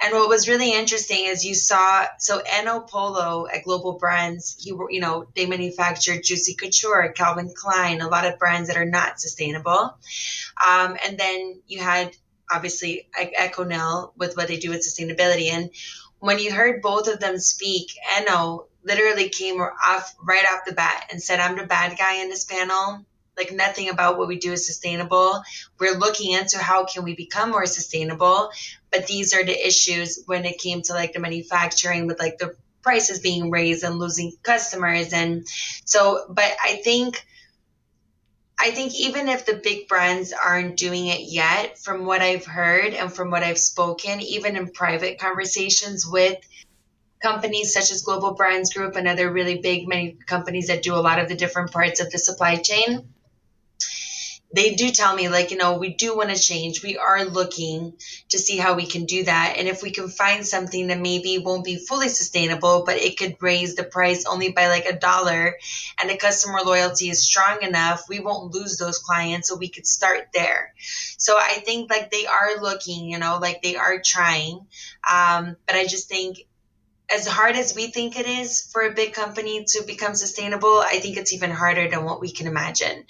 [0.00, 4.70] And what was really interesting is you saw so Enno Polo at Global Brands, he
[4.70, 9.20] you know they manufacture Juicy Couture, Calvin Klein, a lot of brands that are not
[9.20, 9.98] sustainable.
[10.64, 12.16] Um, and then you had
[12.50, 15.50] obviously Econyl with what they do with sustainability.
[15.50, 15.70] And
[16.20, 21.08] when you heard both of them speak, Enno literally came off right off the bat
[21.10, 23.04] and said, "I'm the bad guy in this panel."
[23.38, 25.42] Like nothing about what we do is sustainable.
[25.78, 28.50] We're looking into how can we become more sustainable,
[28.90, 32.54] but these are the issues when it came to like the manufacturing with like the
[32.82, 35.46] prices being raised and losing customers and
[35.84, 37.22] so but I think
[38.60, 42.92] I think even if the big brands aren't doing it yet, from what I've heard
[42.92, 46.38] and from what I've spoken, even in private conversations with
[47.22, 50.96] companies such as Global Brands Group and other really big many companies that do a
[50.96, 53.08] lot of the different parts of the supply chain,
[54.52, 56.82] they do tell me like you know we do want to change.
[56.82, 57.94] We are looking
[58.30, 59.56] to see how we can do that.
[59.58, 63.36] And if we can find something that maybe won't be fully sustainable but it could
[63.40, 65.56] raise the price only by like a dollar
[66.00, 69.86] and the customer loyalty is strong enough we won't lose those clients so we could
[69.86, 70.72] start there.
[71.18, 74.66] So i think like they are looking you know like they are trying.
[75.10, 76.47] Um, but i just think
[77.10, 80.98] as hard as we think it is for a big company to become sustainable, I
[81.00, 83.04] think it's even harder than what we can imagine,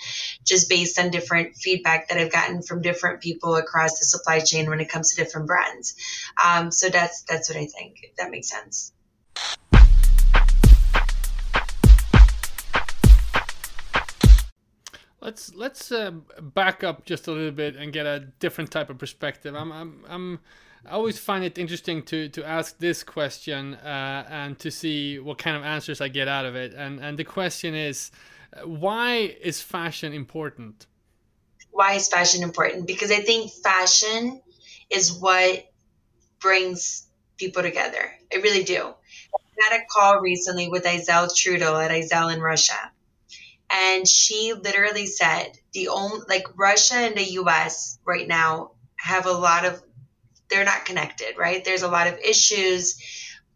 [0.44, 4.70] just based on different feedback that I've gotten from different people across the supply chain
[4.70, 5.96] when it comes to different brands.
[6.44, 7.98] Um, so that's that's what I think.
[8.02, 8.92] If that makes sense.
[15.20, 18.98] Let's let's uh, back up just a little bit and get a different type of
[18.98, 19.56] perspective.
[19.56, 20.38] I'm I'm I'm
[20.86, 25.38] I always find it interesting to to ask this question uh, and to see what
[25.38, 26.74] kind of answers I get out of it.
[26.74, 28.10] And and the question is,
[28.64, 30.86] why is fashion important?
[31.70, 32.86] Why is fashion important?
[32.86, 34.40] Because I think fashion
[34.90, 35.66] is what
[36.40, 38.12] brings people together.
[38.32, 38.94] I really do.
[39.34, 42.92] I had a call recently with Aizel Trudel at Aizel in Russia.
[43.70, 49.32] And she literally said the only like Russia and the US right now have a
[49.32, 49.82] lot of
[50.50, 51.64] they're not connected, right?
[51.64, 52.98] There's a lot of issues,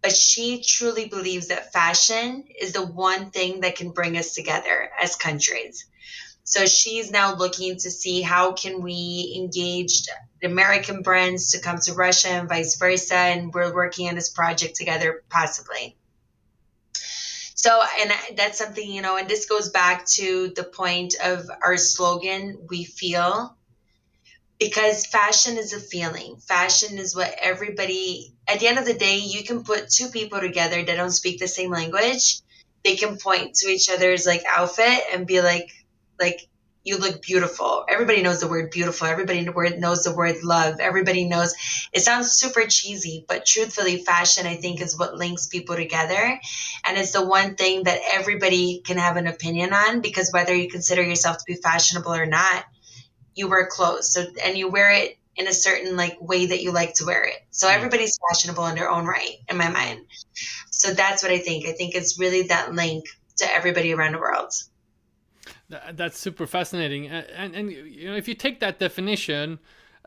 [0.02, 4.90] but she truly believes that fashion is the one thing that can bring us together
[5.00, 5.86] as countries.
[6.44, 10.02] So she's now looking to see how can we engage
[10.42, 14.74] American brands to come to Russia and vice versa, and we're working on this project
[14.74, 15.96] together, possibly.
[17.54, 21.76] So, and that's something, you know, and this goes back to the point of our
[21.76, 23.56] slogan, we feel
[24.62, 26.36] because fashion is a feeling.
[26.36, 30.38] Fashion is what everybody, at the end of the day, you can put two people
[30.38, 32.40] together that don't speak the same language.
[32.84, 35.70] They can point to each other's like outfit and be like,
[36.20, 36.40] like,
[36.84, 37.84] you look beautiful.
[37.88, 39.06] Everybody knows the word beautiful.
[39.06, 40.78] Everybody knows the word love.
[40.78, 41.54] Everybody knows
[41.92, 46.40] it sounds super cheesy, but truthfully, fashion, I think, is what links people together.
[46.86, 50.68] And it's the one thing that everybody can have an opinion on because whether you
[50.68, 52.64] consider yourself to be fashionable or not,
[53.34, 54.12] you wear clothes.
[54.12, 57.24] So, and you wear it in a certain like way that you like to wear
[57.24, 57.36] it.
[57.50, 60.00] So everybody's fashionable in their own right, in my mind.
[60.70, 61.66] So that's what I think.
[61.66, 63.06] I think it's really that link
[63.38, 64.52] to everybody around the world.
[65.68, 67.08] That's super fascinating.
[67.08, 69.58] And, and, you know, if you take that definition,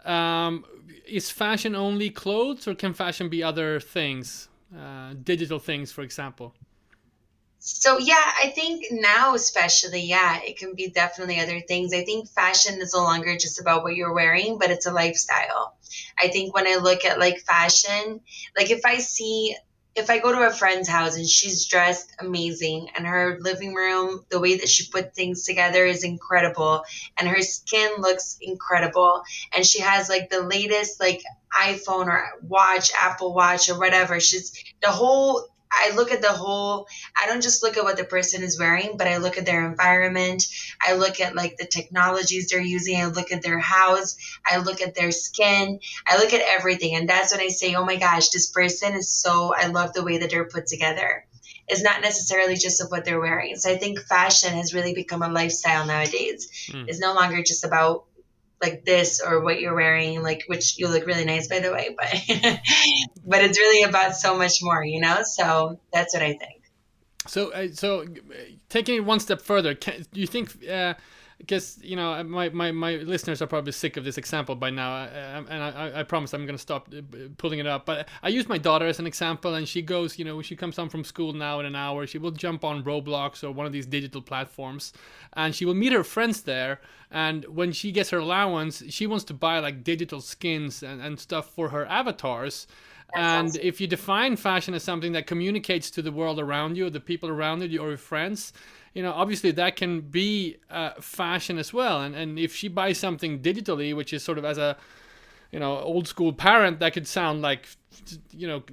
[0.03, 0.63] um,
[1.07, 6.53] is fashion only clothes, or can fashion be other things, uh, digital things, for example?
[7.67, 11.95] So yeah, I think now especially, yeah, it can be definitely other things.
[11.95, 15.75] I think fashion is no longer just about what you're wearing, but it's a lifestyle.
[16.21, 18.21] I think when I look at like fashion,
[18.55, 19.55] like if I see
[19.95, 24.23] if I go to a friend's house and she's dressed amazing and her living room,
[24.29, 26.83] the way that she put things together is incredible
[27.17, 29.23] and her skin looks incredible
[29.55, 34.19] and she has like the latest like iPhone or watch, Apple Watch or whatever.
[34.19, 34.51] She's
[34.83, 36.87] the whole I look at the whole,
[37.21, 39.69] I don't just look at what the person is wearing, but I look at their
[39.69, 40.47] environment.
[40.81, 43.01] I look at like the technologies they're using.
[43.01, 44.17] I look at their house.
[44.49, 45.79] I look at their skin.
[46.07, 46.95] I look at everything.
[46.95, 50.03] And that's when I say, oh my gosh, this person is so, I love the
[50.03, 51.25] way that they're put together.
[51.67, 53.55] It's not necessarily just of what they're wearing.
[53.57, 56.49] So I think fashion has really become a lifestyle nowadays.
[56.71, 56.87] Mm.
[56.87, 58.05] It's no longer just about
[58.61, 61.95] like this or what you're wearing like which you look really nice by the way
[61.97, 62.07] but
[63.25, 65.21] but it's really about so much more you know?
[65.23, 66.61] So that's what i think.
[67.27, 68.05] So uh, so
[68.69, 70.93] taking it one step further can, do you think uh,
[71.37, 74.95] because you know my, my, my listeners are probably sick of this example by now
[74.95, 77.01] uh, and I, I promise i'm going to stop uh,
[77.37, 80.25] pulling it up but i use my daughter as an example and she goes you
[80.25, 83.43] know she comes home from school now in an hour she will jump on roblox
[83.43, 84.93] or one of these digital platforms
[85.33, 86.79] and she will meet her friends there
[87.11, 91.19] and when she gets her allowance she wants to buy like digital skins and, and
[91.19, 92.67] stuff for her avatars
[93.13, 93.61] and awesome.
[93.63, 97.29] if you define fashion as something that communicates to the world around you the people
[97.29, 98.51] around you or your friends
[98.95, 102.01] you know, obviously that can be uh, fashion as well.
[102.01, 104.77] And and if she buys something digitally, which is sort of as a
[105.51, 107.67] you know old school parent, that could sound like
[108.31, 108.63] you know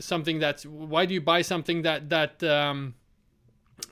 [0.00, 2.94] something that's why do you buy something that that um,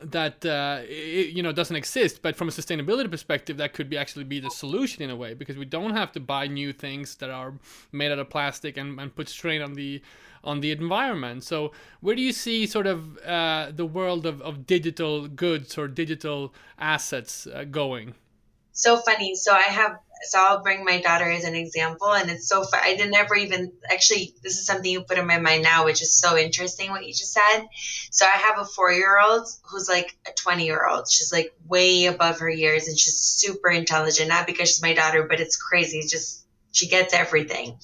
[0.02, 3.98] that uh, it, you know doesn't exist but from a sustainability perspective that could be
[3.98, 7.16] actually be the solution in a way because we don't have to buy new things
[7.16, 7.54] that are
[7.92, 10.00] made out of plastic and, and put strain on the
[10.42, 11.44] on the environment.
[11.44, 15.86] So where do you see sort of uh, the world of, of digital goods or
[15.88, 18.14] digital assets uh, going?
[18.72, 19.34] So funny.
[19.34, 22.80] So i have so I'll bring my daughter as an example, and it's so fun.
[22.82, 24.34] I didn't ever even actually.
[24.42, 27.12] This is something you put in my mind now, which is so interesting what you
[27.12, 27.66] just said.
[28.10, 31.08] So I have a four-year-old who's like a twenty-year-old.
[31.08, 34.28] She's like way above her years, and she's super intelligent.
[34.28, 36.02] Not because she's my daughter, but it's crazy.
[36.08, 37.78] just she gets everything.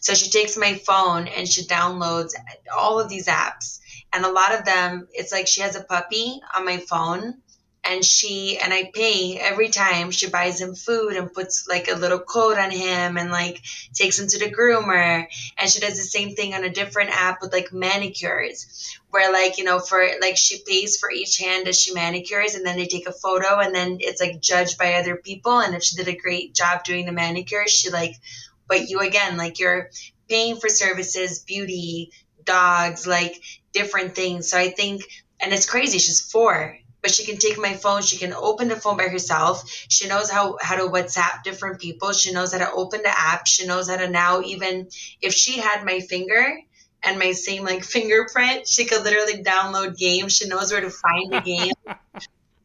[0.00, 2.32] So she takes my phone and she downloads
[2.76, 3.80] all of these apps,
[4.12, 7.34] and a lot of them, it's like she has a puppy on my phone
[7.84, 11.96] and she and I pay every time she buys him food and puts like a
[11.96, 13.60] little coat on him and like
[13.92, 15.26] takes him to the groomer.
[15.58, 19.58] And she does the same thing on a different app with like manicures where like
[19.58, 22.86] you know for like she pays for each hand as she manicures and then they
[22.86, 25.58] take a photo and then it's like judged by other people.
[25.58, 28.14] And if she did a great job doing the manicure she like
[28.68, 29.90] but you again like you're
[30.28, 32.12] paying for services beauty
[32.44, 33.42] dogs like
[33.72, 34.50] different things.
[34.50, 35.02] So I think
[35.40, 38.02] and it's crazy she's four but she can take my phone.
[38.02, 39.68] She can open the phone by herself.
[39.88, 42.12] She knows how, how to WhatsApp different people.
[42.12, 43.46] She knows how to open the app.
[43.46, 44.88] She knows how to now, even
[45.20, 46.58] if she had my finger
[47.02, 50.36] and my same like fingerprint, she could literally download games.
[50.36, 51.72] She knows where to find the game.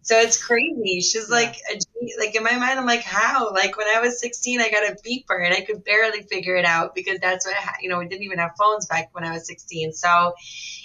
[0.08, 1.02] So it's crazy.
[1.02, 1.78] She's like, a,
[2.18, 3.52] like in my mind, I'm like, how?
[3.52, 6.64] Like when I was 16, I got a beeper and I could barely figure it
[6.64, 9.46] out because that's what, you know, we didn't even have phones back when I was
[9.48, 9.92] 16.
[9.92, 10.34] So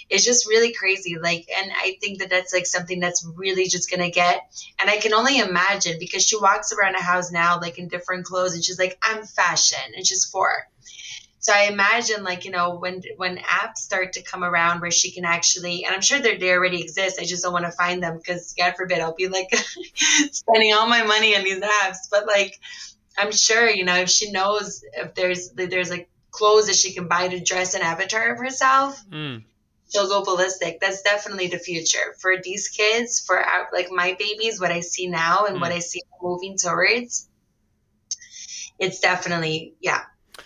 [0.09, 1.15] it's just really crazy.
[1.17, 4.41] Like, and I think that that's like something that's really just gonna get.
[4.77, 8.25] And I can only imagine because she walks around a house now, like in different
[8.25, 10.67] clothes, and she's like, I'm fashion, and she's four.
[11.43, 15.11] So I imagine like, you know, when when apps start to come around where she
[15.11, 17.19] can actually and I'm sure they already exist.
[17.19, 19.53] I just don't want to find them because God forbid I'll be like
[20.31, 22.09] spending all my money on these apps.
[22.09, 22.59] But like
[23.17, 27.07] I'm sure, you know, if she knows if there's there's like clothes that she can
[27.07, 29.43] buy to dress an avatar of herself, mm
[29.93, 30.79] she'll go ballistic.
[30.79, 35.07] That's definitely the future for these kids, for our, like my babies, what I see
[35.07, 35.61] now and mm.
[35.61, 37.29] what I see moving towards.
[38.79, 40.01] It's definitely, yeah.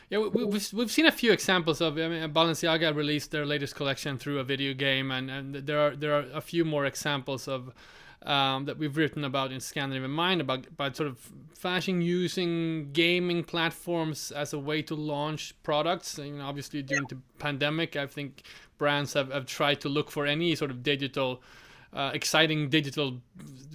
[0.09, 1.97] Yeah, we, we've, we've seen a few examples of.
[1.97, 5.95] I mean, Balenciaga released their latest collection through a video game, and, and there are
[5.95, 7.73] there are a few more examples of
[8.23, 11.17] um, that we've written about in Scandinavian Mind about about sort of
[11.53, 16.17] fashion using gaming platforms as a way to launch products.
[16.17, 18.43] And, obviously during the pandemic, I think
[18.77, 21.41] brands have, have tried to look for any sort of digital.
[21.93, 23.21] Uh, exciting digital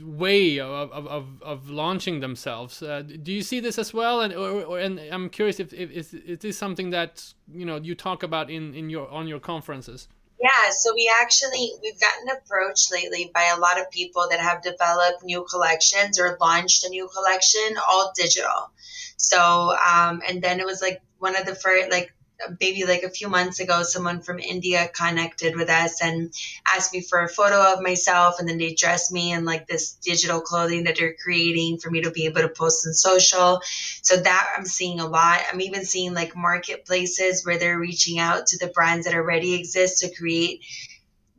[0.03, 2.83] way of, of, of launching themselves.
[2.83, 4.21] Uh, do you see this as well?
[4.21, 7.95] And or, or, and I'm curious if, if is, is something that you know you
[7.95, 10.09] talk about in, in your on your conferences?
[10.41, 14.61] Yeah, so we actually we've gotten approached lately by a lot of people that have
[14.63, 18.73] developed new collections or launched a new collection, all digital.
[19.17, 22.13] So, um, and then it was like one of the first, like
[22.61, 26.33] maybe like a few months ago, someone from India connected with us and
[26.67, 29.95] asked me for a photo of myself, and then they dressed me in like this
[29.95, 33.61] digital clothing that they're creating for me to be able to post on social.
[34.03, 35.41] So that I'm seeing a lot.
[35.53, 40.01] I'm even seeing like marketplaces where they're reaching out to the brands that already exist
[40.01, 40.65] to create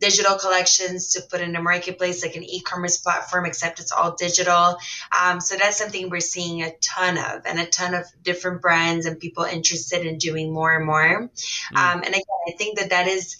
[0.03, 4.77] digital collections to put in a marketplace like an e-commerce platform except it's all digital.
[5.21, 9.05] Um, so that's something we're seeing a ton of and a ton of different brands
[9.05, 11.03] and people interested in doing more and more.
[11.03, 11.77] Mm.
[11.77, 13.37] um, and again i think that that is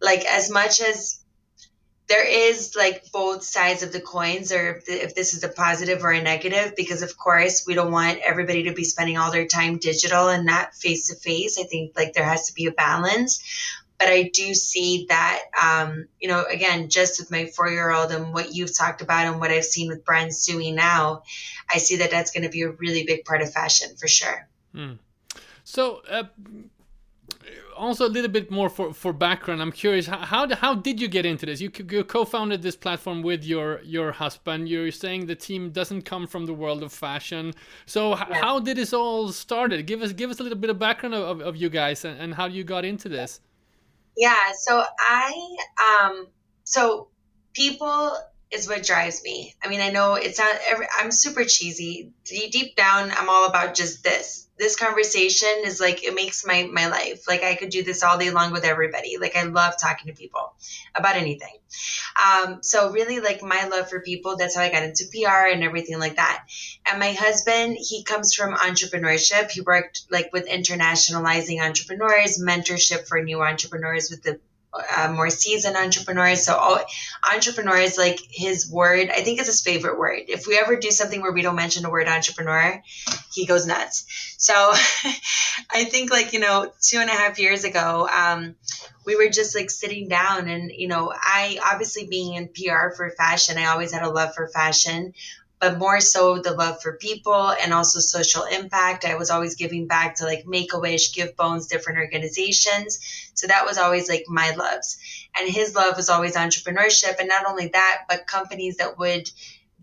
[0.00, 1.20] like as much as
[2.08, 6.02] there is like both sides of the coins or if, if this is a positive
[6.02, 9.46] or a negative because of course we don't want everybody to be spending all their
[9.46, 11.58] time digital and not face to face.
[11.58, 13.42] I think like there has to be a balance
[13.98, 18.12] but I do see that, um, you know, again, just with my four year old
[18.12, 21.22] and what you've talked about and what I've seen with brands doing now,
[21.72, 24.48] I see that that's going to be a really big part of fashion for sure.
[24.74, 24.98] Mm.
[25.64, 26.24] So, uh,
[27.76, 29.62] also a little bit more for, for background.
[29.62, 31.60] I'm curious how, how how did you get into this?
[31.60, 34.68] You, you co-founded this platform with your your husband.
[34.68, 37.54] You're saying the team doesn't come from the world of fashion.
[37.86, 38.34] So yeah.
[38.34, 39.86] how did this all started?
[39.86, 42.34] Give us give us a little bit of background of, of you guys and, and
[42.34, 43.40] how you got into this.
[44.18, 45.56] Yeah, so I
[45.88, 46.28] um
[46.64, 47.08] so
[47.54, 48.16] people
[48.50, 49.54] is what drives me.
[49.64, 52.12] I mean, I know it's not every, I'm super cheesy.
[52.24, 56.88] Deep down, I'm all about just this this conversation is like it makes my my
[56.88, 57.26] life.
[57.28, 59.16] Like i could do this all day long with everybody.
[59.18, 60.52] Like i love talking to people
[60.94, 61.56] about anything.
[62.22, 65.62] Um, so really like my love for people that's how i got into pr and
[65.62, 66.44] everything like that.
[66.90, 69.50] And my husband he comes from entrepreneurship.
[69.50, 74.40] He worked like with internationalizing entrepreneurs mentorship for new entrepreneurs with the
[74.72, 76.44] uh, more seasoned entrepreneurs.
[76.44, 76.78] So all
[77.32, 80.24] entrepreneurs, like his word, I think is his favorite word.
[80.28, 82.82] If we ever do something where we don't mention the word entrepreneur,
[83.32, 84.34] he goes nuts.
[84.38, 84.54] So
[85.70, 88.56] I think like, you know, two and a half years ago, um,
[89.06, 93.10] we were just like sitting down and, you know, I obviously being in PR for
[93.10, 95.14] fashion, I always had a love for fashion
[95.60, 99.04] but more so the love for people and also social impact.
[99.04, 102.98] I was always giving back to like Make a Wish, Give Bones, different organizations.
[103.34, 104.98] So that was always like my loves.
[105.38, 107.18] And his love was always entrepreneurship.
[107.18, 109.28] And not only that, but companies that would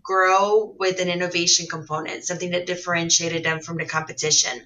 [0.02, 4.62] grow with an innovation component, something that differentiated them from the competition.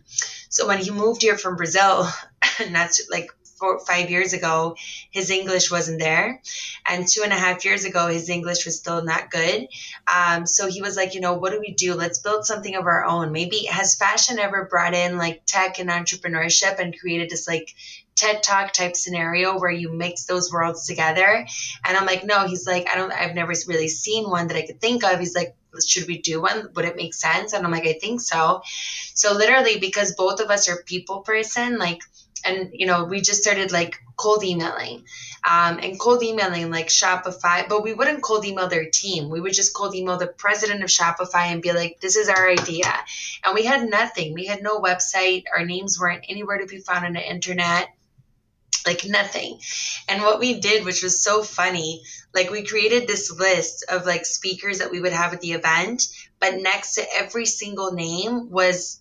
[0.51, 2.07] So when he moved here from Brazil,
[2.61, 3.31] and that's like
[3.61, 4.75] four, five years ago,
[5.11, 6.41] his English wasn't there.
[6.89, 9.69] And two and a half years ago, his English was still not good.
[10.13, 11.95] Um, so he was like, you know, what do we do?
[11.95, 13.31] Let's build something of our own.
[13.31, 17.75] Maybe has fashion ever brought in like tech and entrepreneurship and created this like
[18.17, 21.47] TED Talk type scenario where you mix those worlds together?
[21.87, 24.67] And I'm like, no, he's like, I don't, I've never really seen one that I
[24.67, 25.19] could think of.
[25.19, 25.55] He's like,
[25.87, 26.71] should we do one?
[26.75, 27.53] Would it make sense?
[27.53, 28.63] And I'm like, I think so.
[29.15, 32.01] So literally, because both of us are people person, like
[32.45, 35.05] and you know we just started like cold emailing
[35.49, 39.53] um, and cold emailing like shopify but we wouldn't cold email their team we would
[39.53, 42.93] just cold email the president of shopify and be like this is our idea
[43.45, 47.05] and we had nothing we had no website our names weren't anywhere to be found
[47.05, 47.89] on the internet
[48.87, 49.59] like nothing
[50.09, 52.03] and what we did which was so funny
[52.35, 56.07] like we created this list of like speakers that we would have at the event
[56.39, 59.01] but next to every single name was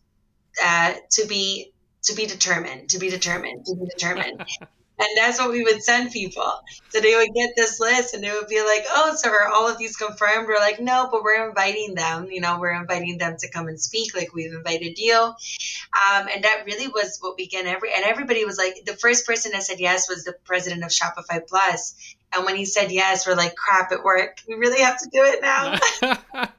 [0.63, 1.71] uh, to be
[2.03, 4.43] to be determined, to be determined, to be determined.
[5.00, 6.52] and that's what we would send people.
[6.89, 9.68] So they would get this list and they would be like, oh, so are all
[9.70, 10.47] of these confirmed?
[10.47, 12.28] We're like, no, but we're inviting them.
[12.30, 15.16] You know, we're inviting them to come and speak like we've invited you.
[15.16, 19.54] Um, and that really was what began every, and everybody was like, the first person
[19.54, 21.95] that said yes was the president of Shopify Plus.
[22.34, 24.43] And when he said yes, we're like, crap, it worked.
[24.47, 26.47] We really have to do it now.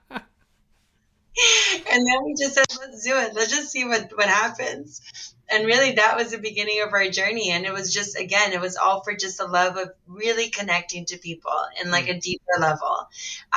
[1.90, 3.34] and then we just said, let's do it.
[3.34, 5.34] Let's just see what, what happens.
[5.50, 7.50] And really, that was the beginning of our journey.
[7.50, 11.06] And it was just, again, it was all for just the love of really connecting
[11.06, 13.08] to people in like a deeper level.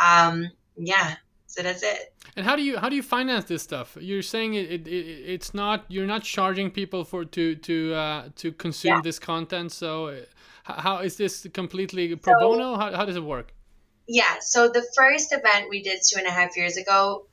[0.02, 1.16] Um, yeah.
[1.46, 2.14] So that's it.
[2.36, 3.96] And how do you how do you finance this stuff?
[4.02, 8.30] You're saying it, it, it it's not you're not charging people for to to uh,
[8.38, 9.02] to consume yeah.
[9.04, 9.72] this content.
[9.72, 10.20] So
[10.64, 12.76] how is this completely pro so, bono?
[12.76, 13.54] How, how does it work?
[14.08, 14.40] Yeah.
[14.40, 17.28] So the first event we did two and a half years ago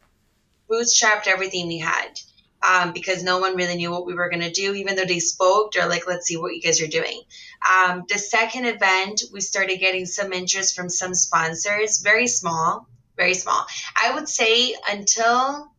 [0.70, 2.20] bootstrapped everything we had
[2.62, 5.18] um, because no one really knew what we were going to do, even though they
[5.18, 5.72] spoke.
[5.72, 7.22] They're like, let's see what you guys are doing.
[7.68, 13.34] Um, the second event, we started getting some interest from some sponsors, very small, very
[13.34, 13.64] small.
[13.96, 15.70] I would say until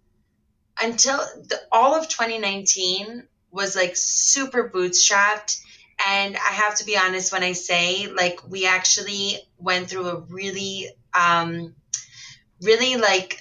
[0.82, 5.60] until the, all of 2019 was like super bootstrapped.
[6.08, 10.20] And I have to be honest when I say, like, we actually went through a
[10.22, 11.76] really, um,
[12.62, 13.38] really like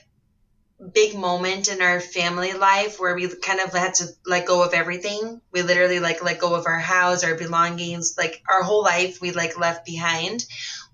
[0.80, 4.72] big moment in our family life where we kind of had to let go of
[4.72, 5.40] everything.
[5.52, 9.32] We literally like let go of our house, our belongings, like our whole life we
[9.32, 10.44] like left behind.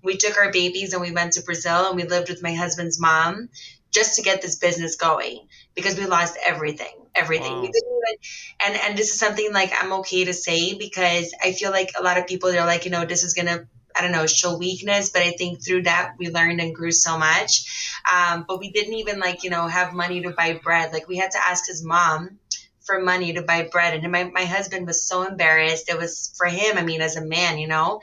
[0.03, 2.99] We took our babies and we went to Brazil and we lived with my husband's
[2.99, 3.49] mom
[3.91, 6.93] just to get this business going because we lost everything.
[7.15, 7.53] Everything.
[7.53, 7.63] Wow.
[7.63, 7.81] Even
[8.65, 12.03] and and this is something like I'm okay to say because I feel like a
[12.03, 13.67] lot of people they're like, you know, this is gonna
[13.97, 17.17] I don't know, show weakness, but I think through that we learned and grew so
[17.17, 18.01] much.
[18.11, 20.93] Um, but we didn't even like, you know, have money to buy bread.
[20.93, 22.39] Like we had to ask his mom
[22.87, 23.93] for money to buy bread.
[23.93, 25.89] And my, my husband was so embarrassed.
[25.89, 27.99] It was for him, I mean, as a man, you know.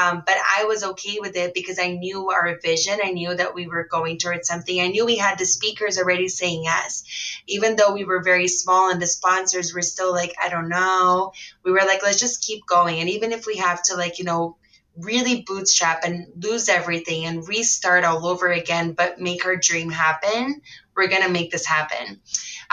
[0.00, 2.98] Um, but I was okay with it because I knew our vision.
[3.04, 4.80] I knew that we were going towards something.
[4.80, 7.04] I knew we had the speakers already saying yes.
[7.46, 11.32] Even though we were very small and the sponsors were still like, I don't know,
[11.62, 13.00] we were like, let's just keep going.
[13.00, 14.56] And even if we have to, like, you know,
[14.96, 20.60] really bootstrap and lose everything and restart all over again, but make our dream happen,
[20.96, 22.20] we're going to make this happen.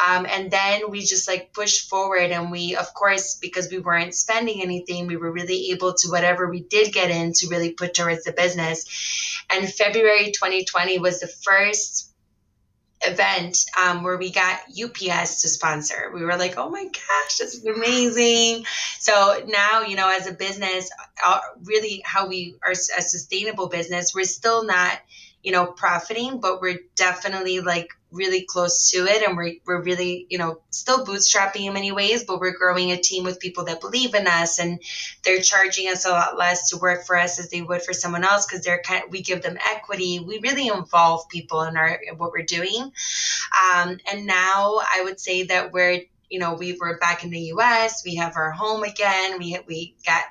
[0.07, 2.31] Um, and then we just like pushed forward.
[2.31, 6.49] And we, of course, because we weren't spending anything, we were really able to, whatever
[6.49, 8.85] we did get in, to really put towards the business.
[9.49, 12.10] And February 2020 was the first
[13.03, 16.11] event um, where we got UPS to sponsor.
[16.13, 18.65] We were like, oh my gosh, this is amazing.
[18.99, 20.89] So now, you know, as a business,
[21.23, 24.99] uh, really how we are a sustainable business, we're still not,
[25.43, 30.27] you know, profiting, but we're definitely like really close to it and we're, we're really
[30.29, 33.79] you know still bootstrapping in many ways but we're growing a team with people that
[33.79, 34.81] believe in us and
[35.23, 38.23] they're charging us a lot less to work for us as they would for someone
[38.23, 40.19] else because they're kind of, we give them equity.
[40.19, 42.91] We really involve people in our what we're doing.
[43.73, 47.51] Um, and now i would say that we're you know we were back in the
[47.51, 50.23] us we have our home again we we got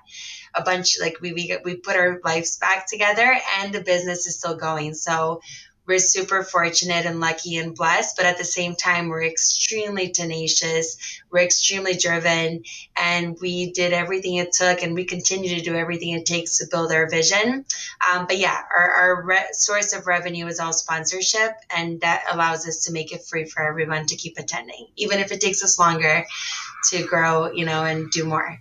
[0.55, 4.39] a bunch like we we, we put our lives back together and the business is
[4.39, 4.95] still going.
[4.95, 5.41] So
[5.87, 10.97] we're super fortunate and lucky and blessed, but at the same time, we're extremely tenacious,
[11.31, 12.63] we're extremely driven,
[12.97, 16.67] and we did everything it took, and we continue to do everything it takes to
[16.71, 17.65] build our vision.
[18.13, 22.69] Um, but yeah, our, our re- source of revenue is all sponsorship, and that allows
[22.69, 25.79] us to make it free for everyone to keep attending, even if it takes us
[25.79, 26.25] longer
[26.91, 28.59] to grow, you know, and do more.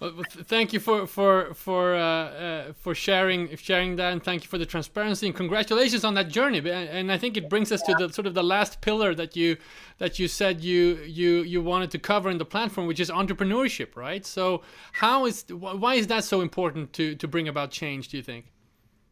[0.00, 4.58] Thank you for for for uh, uh, for sharing sharing that, and thank you for
[4.58, 6.58] the transparency and congratulations on that journey.
[6.68, 9.56] And I think it brings us to the sort of the last pillar that you
[9.98, 13.94] that you said you you you wanted to cover in the platform, which is entrepreneurship,
[13.94, 14.26] right?
[14.26, 18.08] So how is why is that so important to to bring about change?
[18.08, 18.46] Do you think?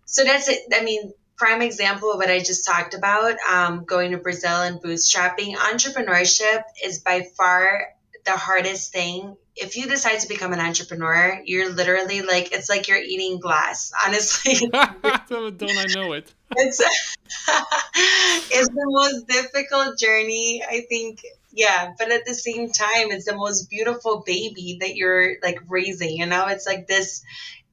[0.04, 0.60] So that's it.
[0.72, 4.82] I mean, prime example of what I just talked about, um, going to Brazil and
[4.82, 5.54] bootstrapping.
[5.54, 7.86] Entrepreneurship is by far
[8.24, 12.88] the hardest thing if you decide to become an entrepreneur, you're literally like it's like
[12.88, 13.92] you're eating glass.
[14.06, 16.32] Honestly, don't I know it?
[16.56, 16.80] It's
[17.50, 20.62] it's the most difficult journey.
[20.68, 21.22] I think,
[21.52, 26.16] yeah, but at the same time, it's the most beautiful baby that you're like raising.
[26.16, 27.22] You know, it's like this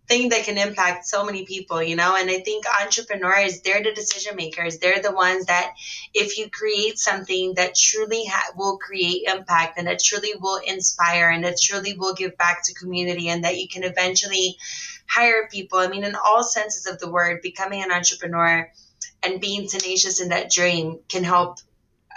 [0.10, 2.16] thing that can impact so many people, you know?
[2.18, 4.80] And I think entrepreneurs, they're the decision makers.
[4.80, 5.74] They're the ones that,
[6.14, 11.30] if you create something that truly ha- will create impact and that truly will inspire
[11.30, 14.58] and that truly will give back to community and that you can eventually
[15.08, 15.80] hire people.
[15.80, 18.70] I mean, in all senses of the word, becoming an entrepreneur
[19.24, 21.60] and being tenacious in that dream can help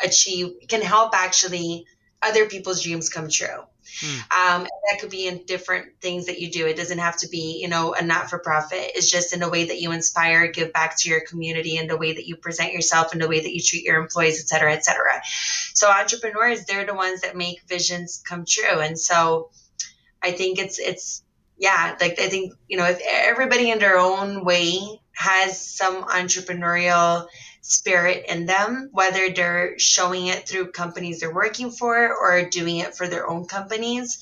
[0.03, 1.87] achieve, can help actually
[2.23, 3.65] other people's dreams come true.
[4.01, 4.17] Mm.
[4.17, 6.67] Um, that could be in different things that you do.
[6.67, 8.93] It doesn't have to be, you know, a not for profit.
[8.95, 11.97] It's just in the way that you inspire, give back to your community, and the
[11.97, 14.73] way that you present yourself, and the way that you treat your employees, et cetera,
[14.73, 15.21] et cetera.
[15.75, 18.81] So entrepreneurs, they're the ones that make visions come true.
[18.81, 19.51] And so
[20.23, 21.23] I think it's it's
[21.59, 24.81] yeah, like I think you know if everybody in their own way
[25.15, 27.27] has some entrepreneurial
[27.63, 32.95] spirit in them, whether they're showing it through companies they're working for or doing it
[32.95, 34.21] for their own companies.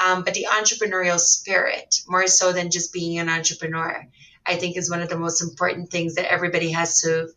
[0.00, 4.06] Um, but the entrepreneurial spirit, more so than just being an entrepreneur,
[4.46, 7.28] I think is one of the most important things that everybody has to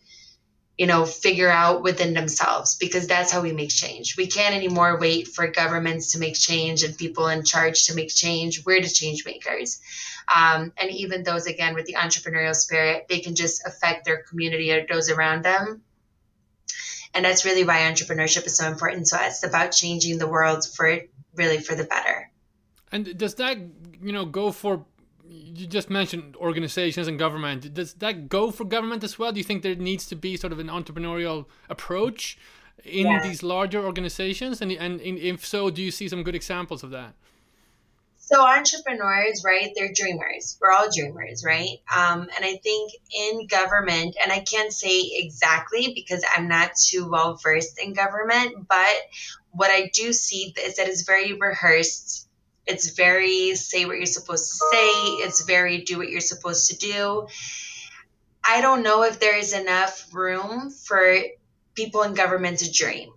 [0.78, 4.18] you know, figure out within themselves because that's how we make change.
[4.18, 8.10] We can't anymore wait for governments to make change and people in charge to make
[8.10, 8.66] change.
[8.66, 9.80] We're the change makers.
[10.28, 14.72] Um, and even those, again, with the entrepreneurial spirit, they can just affect their community
[14.74, 15.82] or those around them.
[17.14, 21.00] And that's really why entrepreneurship is so important to us about changing the world for
[21.36, 22.30] really for the better.
[22.92, 23.58] And does that,
[24.02, 24.86] you know, go for
[25.30, 27.74] you just mentioned organizations and government.
[27.74, 29.32] Does that go for government as well?
[29.32, 32.38] Do you think there needs to be sort of an entrepreneurial approach
[32.84, 33.22] in yeah.
[33.22, 34.62] these larger organizations?
[34.62, 37.14] And, and if so, do you see some good examples of that?
[38.18, 39.72] So entrepreneurs, right?
[39.76, 40.58] They're dreamers.
[40.60, 41.78] We're all dreamers, right?
[41.96, 47.08] Um, and I think in government, and I can't say exactly because I'm not too
[47.08, 48.96] well versed in government, but
[49.52, 52.28] what I do see is that it's very rehearsed
[52.68, 54.89] it's very say what you're supposed to say.
[55.26, 57.28] It's very do what you're supposed to do.
[58.47, 61.18] I don't know if there is enough room for
[61.74, 63.11] people in government to dream.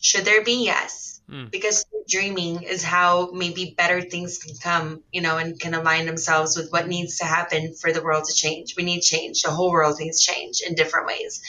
[0.00, 0.64] Should there be?
[0.64, 1.20] Yes.
[1.30, 1.50] Mm.
[1.50, 6.56] Because dreaming is how maybe better things can come, you know, and can align themselves
[6.56, 8.76] with what needs to happen for the world to change.
[8.76, 9.42] We need change.
[9.42, 11.40] The whole world needs change in different ways.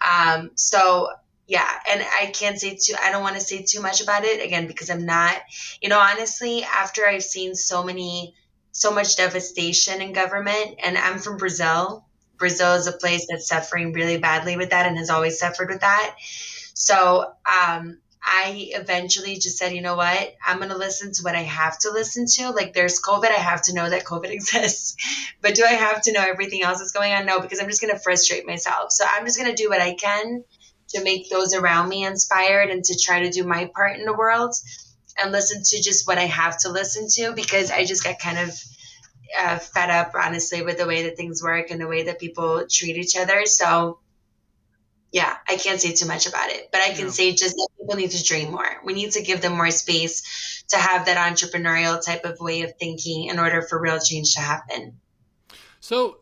[0.00, 1.08] Um, so
[1.46, 4.44] yeah and i can't say too i don't want to say too much about it
[4.44, 5.36] again because i'm not
[5.80, 8.34] you know honestly after i've seen so many
[8.70, 12.04] so much devastation in government and i'm from brazil
[12.38, 15.80] brazil is a place that's suffering really badly with that and has always suffered with
[15.80, 16.14] that
[16.74, 20.34] so um, I eventually just said, you know what?
[20.46, 22.50] I'm going to listen to what I have to listen to.
[22.50, 23.26] Like, there's COVID.
[23.26, 24.96] I have to know that COVID exists.
[25.40, 27.26] but do I have to know everything else that's going on?
[27.26, 28.92] No, because I'm just going to frustrate myself.
[28.92, 30.44] So I'm just going to do what I can
[30.94, 34.12] to make those around me inspired and to try to do my part in the
[34.12, 34.54] world
[35.20, 38.38] and listen to just what I have to listen to because I just get kind
[38.38, 38.62] of
[39.38, 42.64] uh, fed up, honestly, with the way that things work and the way that people
[42.70, 43.46] treat each other.
[43.46, 43.98] So,
[45.10, 47.96] yeah, I can't say too much about it, but I can say just that people
[47.96, 48.80] need to dream more.
[48.84, 52.72] We need to give them more space to have that entrepreneurial type of way of
[52.78, 54.98] thinking in order for real change to happen.
[55.82, 56.18] So,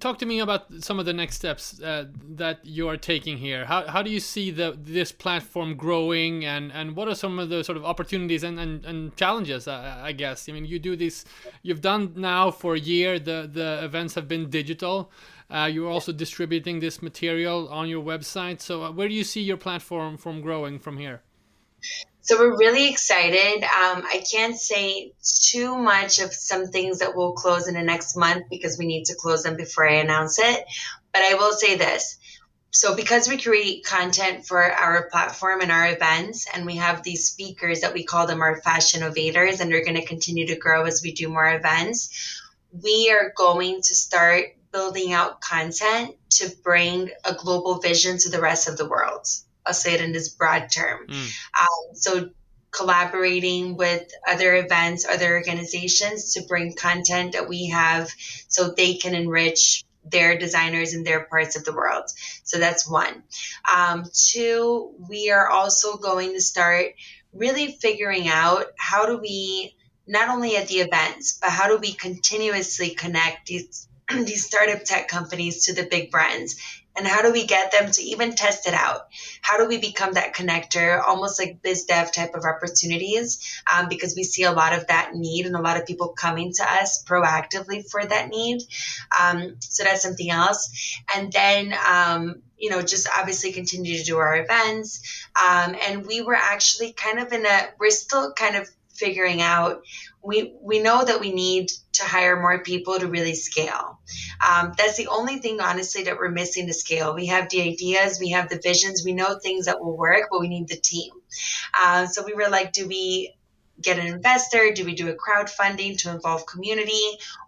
[0.00, 3.64] talk to me about some of the next steps uh, that you are taking here.
[3.66, 7.50] How, how do you see the this platform growing, and, and what are some of
[7.50, 9.68] the sort of opportunities and, and, and challenges?
[9.68, 10.48] Uh, I guess.
[10.48, 11.24] I mean, you do this.
[11.62, 13.20] You've done now for a year.
[13.20, 15.08] The the events have been digital.
[15.48, 18.60] Uh, you're also distributing this material on your website.
[18.60, 21.22] So, uh, where do you see your platform from growing from here?
[22.24, 23.62] So we're really excited.
[23.64, 28.16] Um, I can't say too much of some things that will close in the next
[28.16, 30.64] month because we need to close them before I announce it.
[31.12, 32.16] But I will say this.
[32.70, 37.28] So because we create content for our platform and our events, and we have these
[37.28, 40.86] speakers that we call them our fashion innovators, and they're going to continue to grow
[40.86, 42.40] as we do more events,
[42.72, 48.40] we are going to start building out content to bring a global vision to the
[48.40, 49.26] rest of the world.
[49.66, 51.06] I'll say it in this broad term.
[51.08, 51.32] Mm.
[51.60, 52.30] Um, so
[52.70, 58.10] collaborating with other events, other organizations to bring content that we have
[58.48, 62.04] so they can enrich their designers in their parts of the world.
[62.42, 63.22] So that's one.
[63.72, 66.94] Um, two, we are also going to start
[67.32, 71.92] really figuring out how do we not only at the events, but how do we
[71.92, 76.56] continuously connect these these startup tech companies to the big brands
[76.96, 79.08] and how do we get them to even test it out?
[79.42, 83.62] How do we become that connector almost like biz dev type of opportunities?
[83.72, 86.52] Um, because we see a lot of that need and a lot of people coming
[86.54, 88.62] to us proactively for that need.
[89.20, 91.00] Um, so that's something else.
[91.14, 95.26] And then um, you know just obviously continue to do our events.
[95.36, 99.82] Um, and we were actually kind of in a we're still kind of figuring out
[100.24, 104.00] we we know that we need to hire more people to really scale.
[104.46, 107.14] Um, that's the only thing, honestly, that we're missing to scale.
[107.14, 110.40] We have the ideas, we have the visions, we know things that will work, but
[110.40, 111.12] we need the team.
[111.78, 113.34] Uh, so we were like, do we
[113.80, 114.72] get an investor?
[114.74, 117.02] Do we do a crowdfunding to involve community?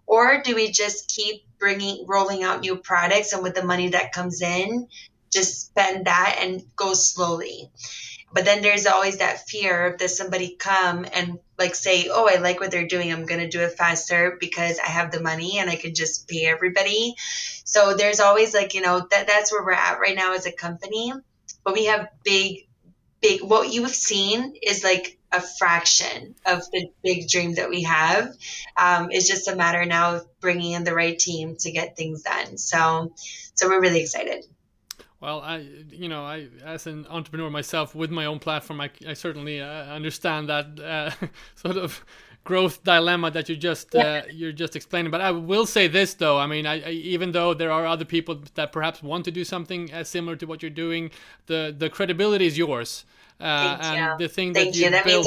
[0.07, 4.13] Or do we just keep bringing, rolling out new products and with the money that
[4.13, 4.89] comes in,
[5.33, 7.71] just spend that and go slowly?
[8.37, 12.61] But then there's always that fear does somebody come and like say, oh, I like
[12.61, 13.11] what they're doing.
[13.11, 16.29] I'm going to do it faster because I have the money and I can just
[16.29, 17.15] pay everybody.
[17.65, 20.53] So there's always like, you know, that that's where we're at right now as a
[20.53, 21.15] company.
[21.65, 22.69] But we have big,
[23.23, 28.35] big, what you've seen is like a fraction of the big dream that we have.
[28.77, 32.21] Um, it's just a matter now of bringing in the right team to get things
[32.21, 32.59] done.
[32.59, 33.15] So,
[33.55, 34.45] so we're really excited.
[35.21, 39.15] Well, I, you know, I as an entrepreneur myself with my own platform, I, I
[39.15, 41.11] certainly uh, understand that uh,
[41.55, 42.05] sort of
[42.45, 45.11] growth dilemma that you just uh, you're just explaining.
[45.11, 48.05] But I will say this though, I mean, I, I, even though there are other
[48.05, 51.11] people that perhaps want to do something as similar to what you're doing,
[51.47, 53.05] the the credibility is yours,
[53.41, 54.27] uh, and you.
[54.27, 55.27] the thing Thank that you, that built.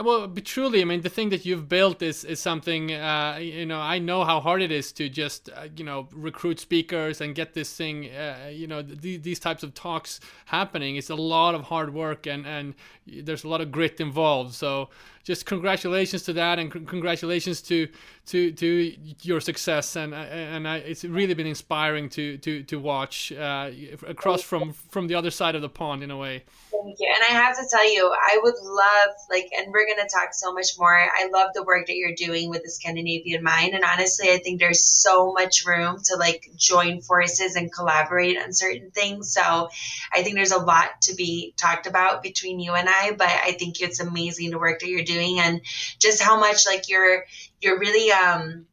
[0.00, 2.90] Yeah, well, but truly, I mean, the thing that you've built is is something.
[2.90, 6.58] Uh, you know, I know how hard it is to just uh, you know recruit
[6.58, 8.06] speakers and get this thing.
[8.06, 10.96] Uh, you know, th- these types of talks happening.
[10.96, 12.74] It's a lot of hard work and and
[13.06, 14.54] there's a lot of grit involved.
[14.54, 14.88] So
[15.22, 17.88] just congratulations to that and congratulations to
[18.26, 19.96] to to your success.
[19.96, 23.70] And and I, it's really been inspiring to to to watch uh,
[24.06, 26.44] across from from the other side of the pond in a way.
[26.70, 27.12] Thank you.
[27.14, 30.32] And i have to tell you i would love like and we're going to talk
[30.32, 30.94] so much more.
[30.94, 33.74] I love the work that you're doing with the scandinavian mind.
[33.74, 38.52] And honestly i think there's so much room to like join forces and collaborate on
[38.52, 39.32] certain things.
[39.32, 39.68] So
[40.14, 43.52] i think there's a lot to be talked about between you and i but i
[43.52, 45.60] think it's amazing the work that you're doing and
[45.98, 47.24] just how much like you're
[47.60, 48.66] you're really um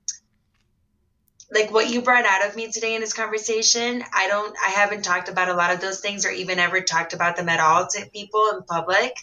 [1.49, 5.03] like what you brought out of me today in this conversation i don't i haven't
[5.03, 7.88] talked about a lot of those things or even ever talked about them at all
[7.88, 9.15] to people in public.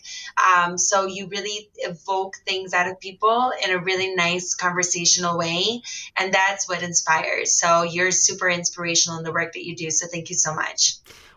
[0.57, 5.83] Um, so you really evoke things out of people in a really nice conversational way
[6.17, 7.53] and that's what inspires.
[7.59, 10.95] So you're super inspirational in the work that you do so thank you so much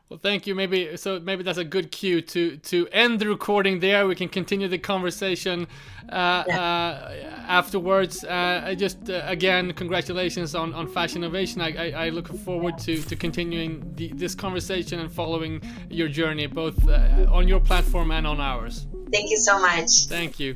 [0.10, 0.56] well, thank you.
[0.56, 1.20] Maybe so.
[1.20, 4.08] Maybe that's a good cue to to end the recording there.
[4.08, 5.68] We can continue the conversation
[6.10, 6.60] uh, yeah.
[6.60, 8.24] uh, afterwards.
[8.24, 11.62] Uh, I just uh, again, congratulations on, on Fashinnovation.
[11.62, 16.48] I, I, I look forward to to continuing the, this conversation and following your journey,
[16.48, 18.88] both uh, on your platform and on ours.
[19.12, 20.06] Thank you so much.
[20.08, 20.56] Thank you.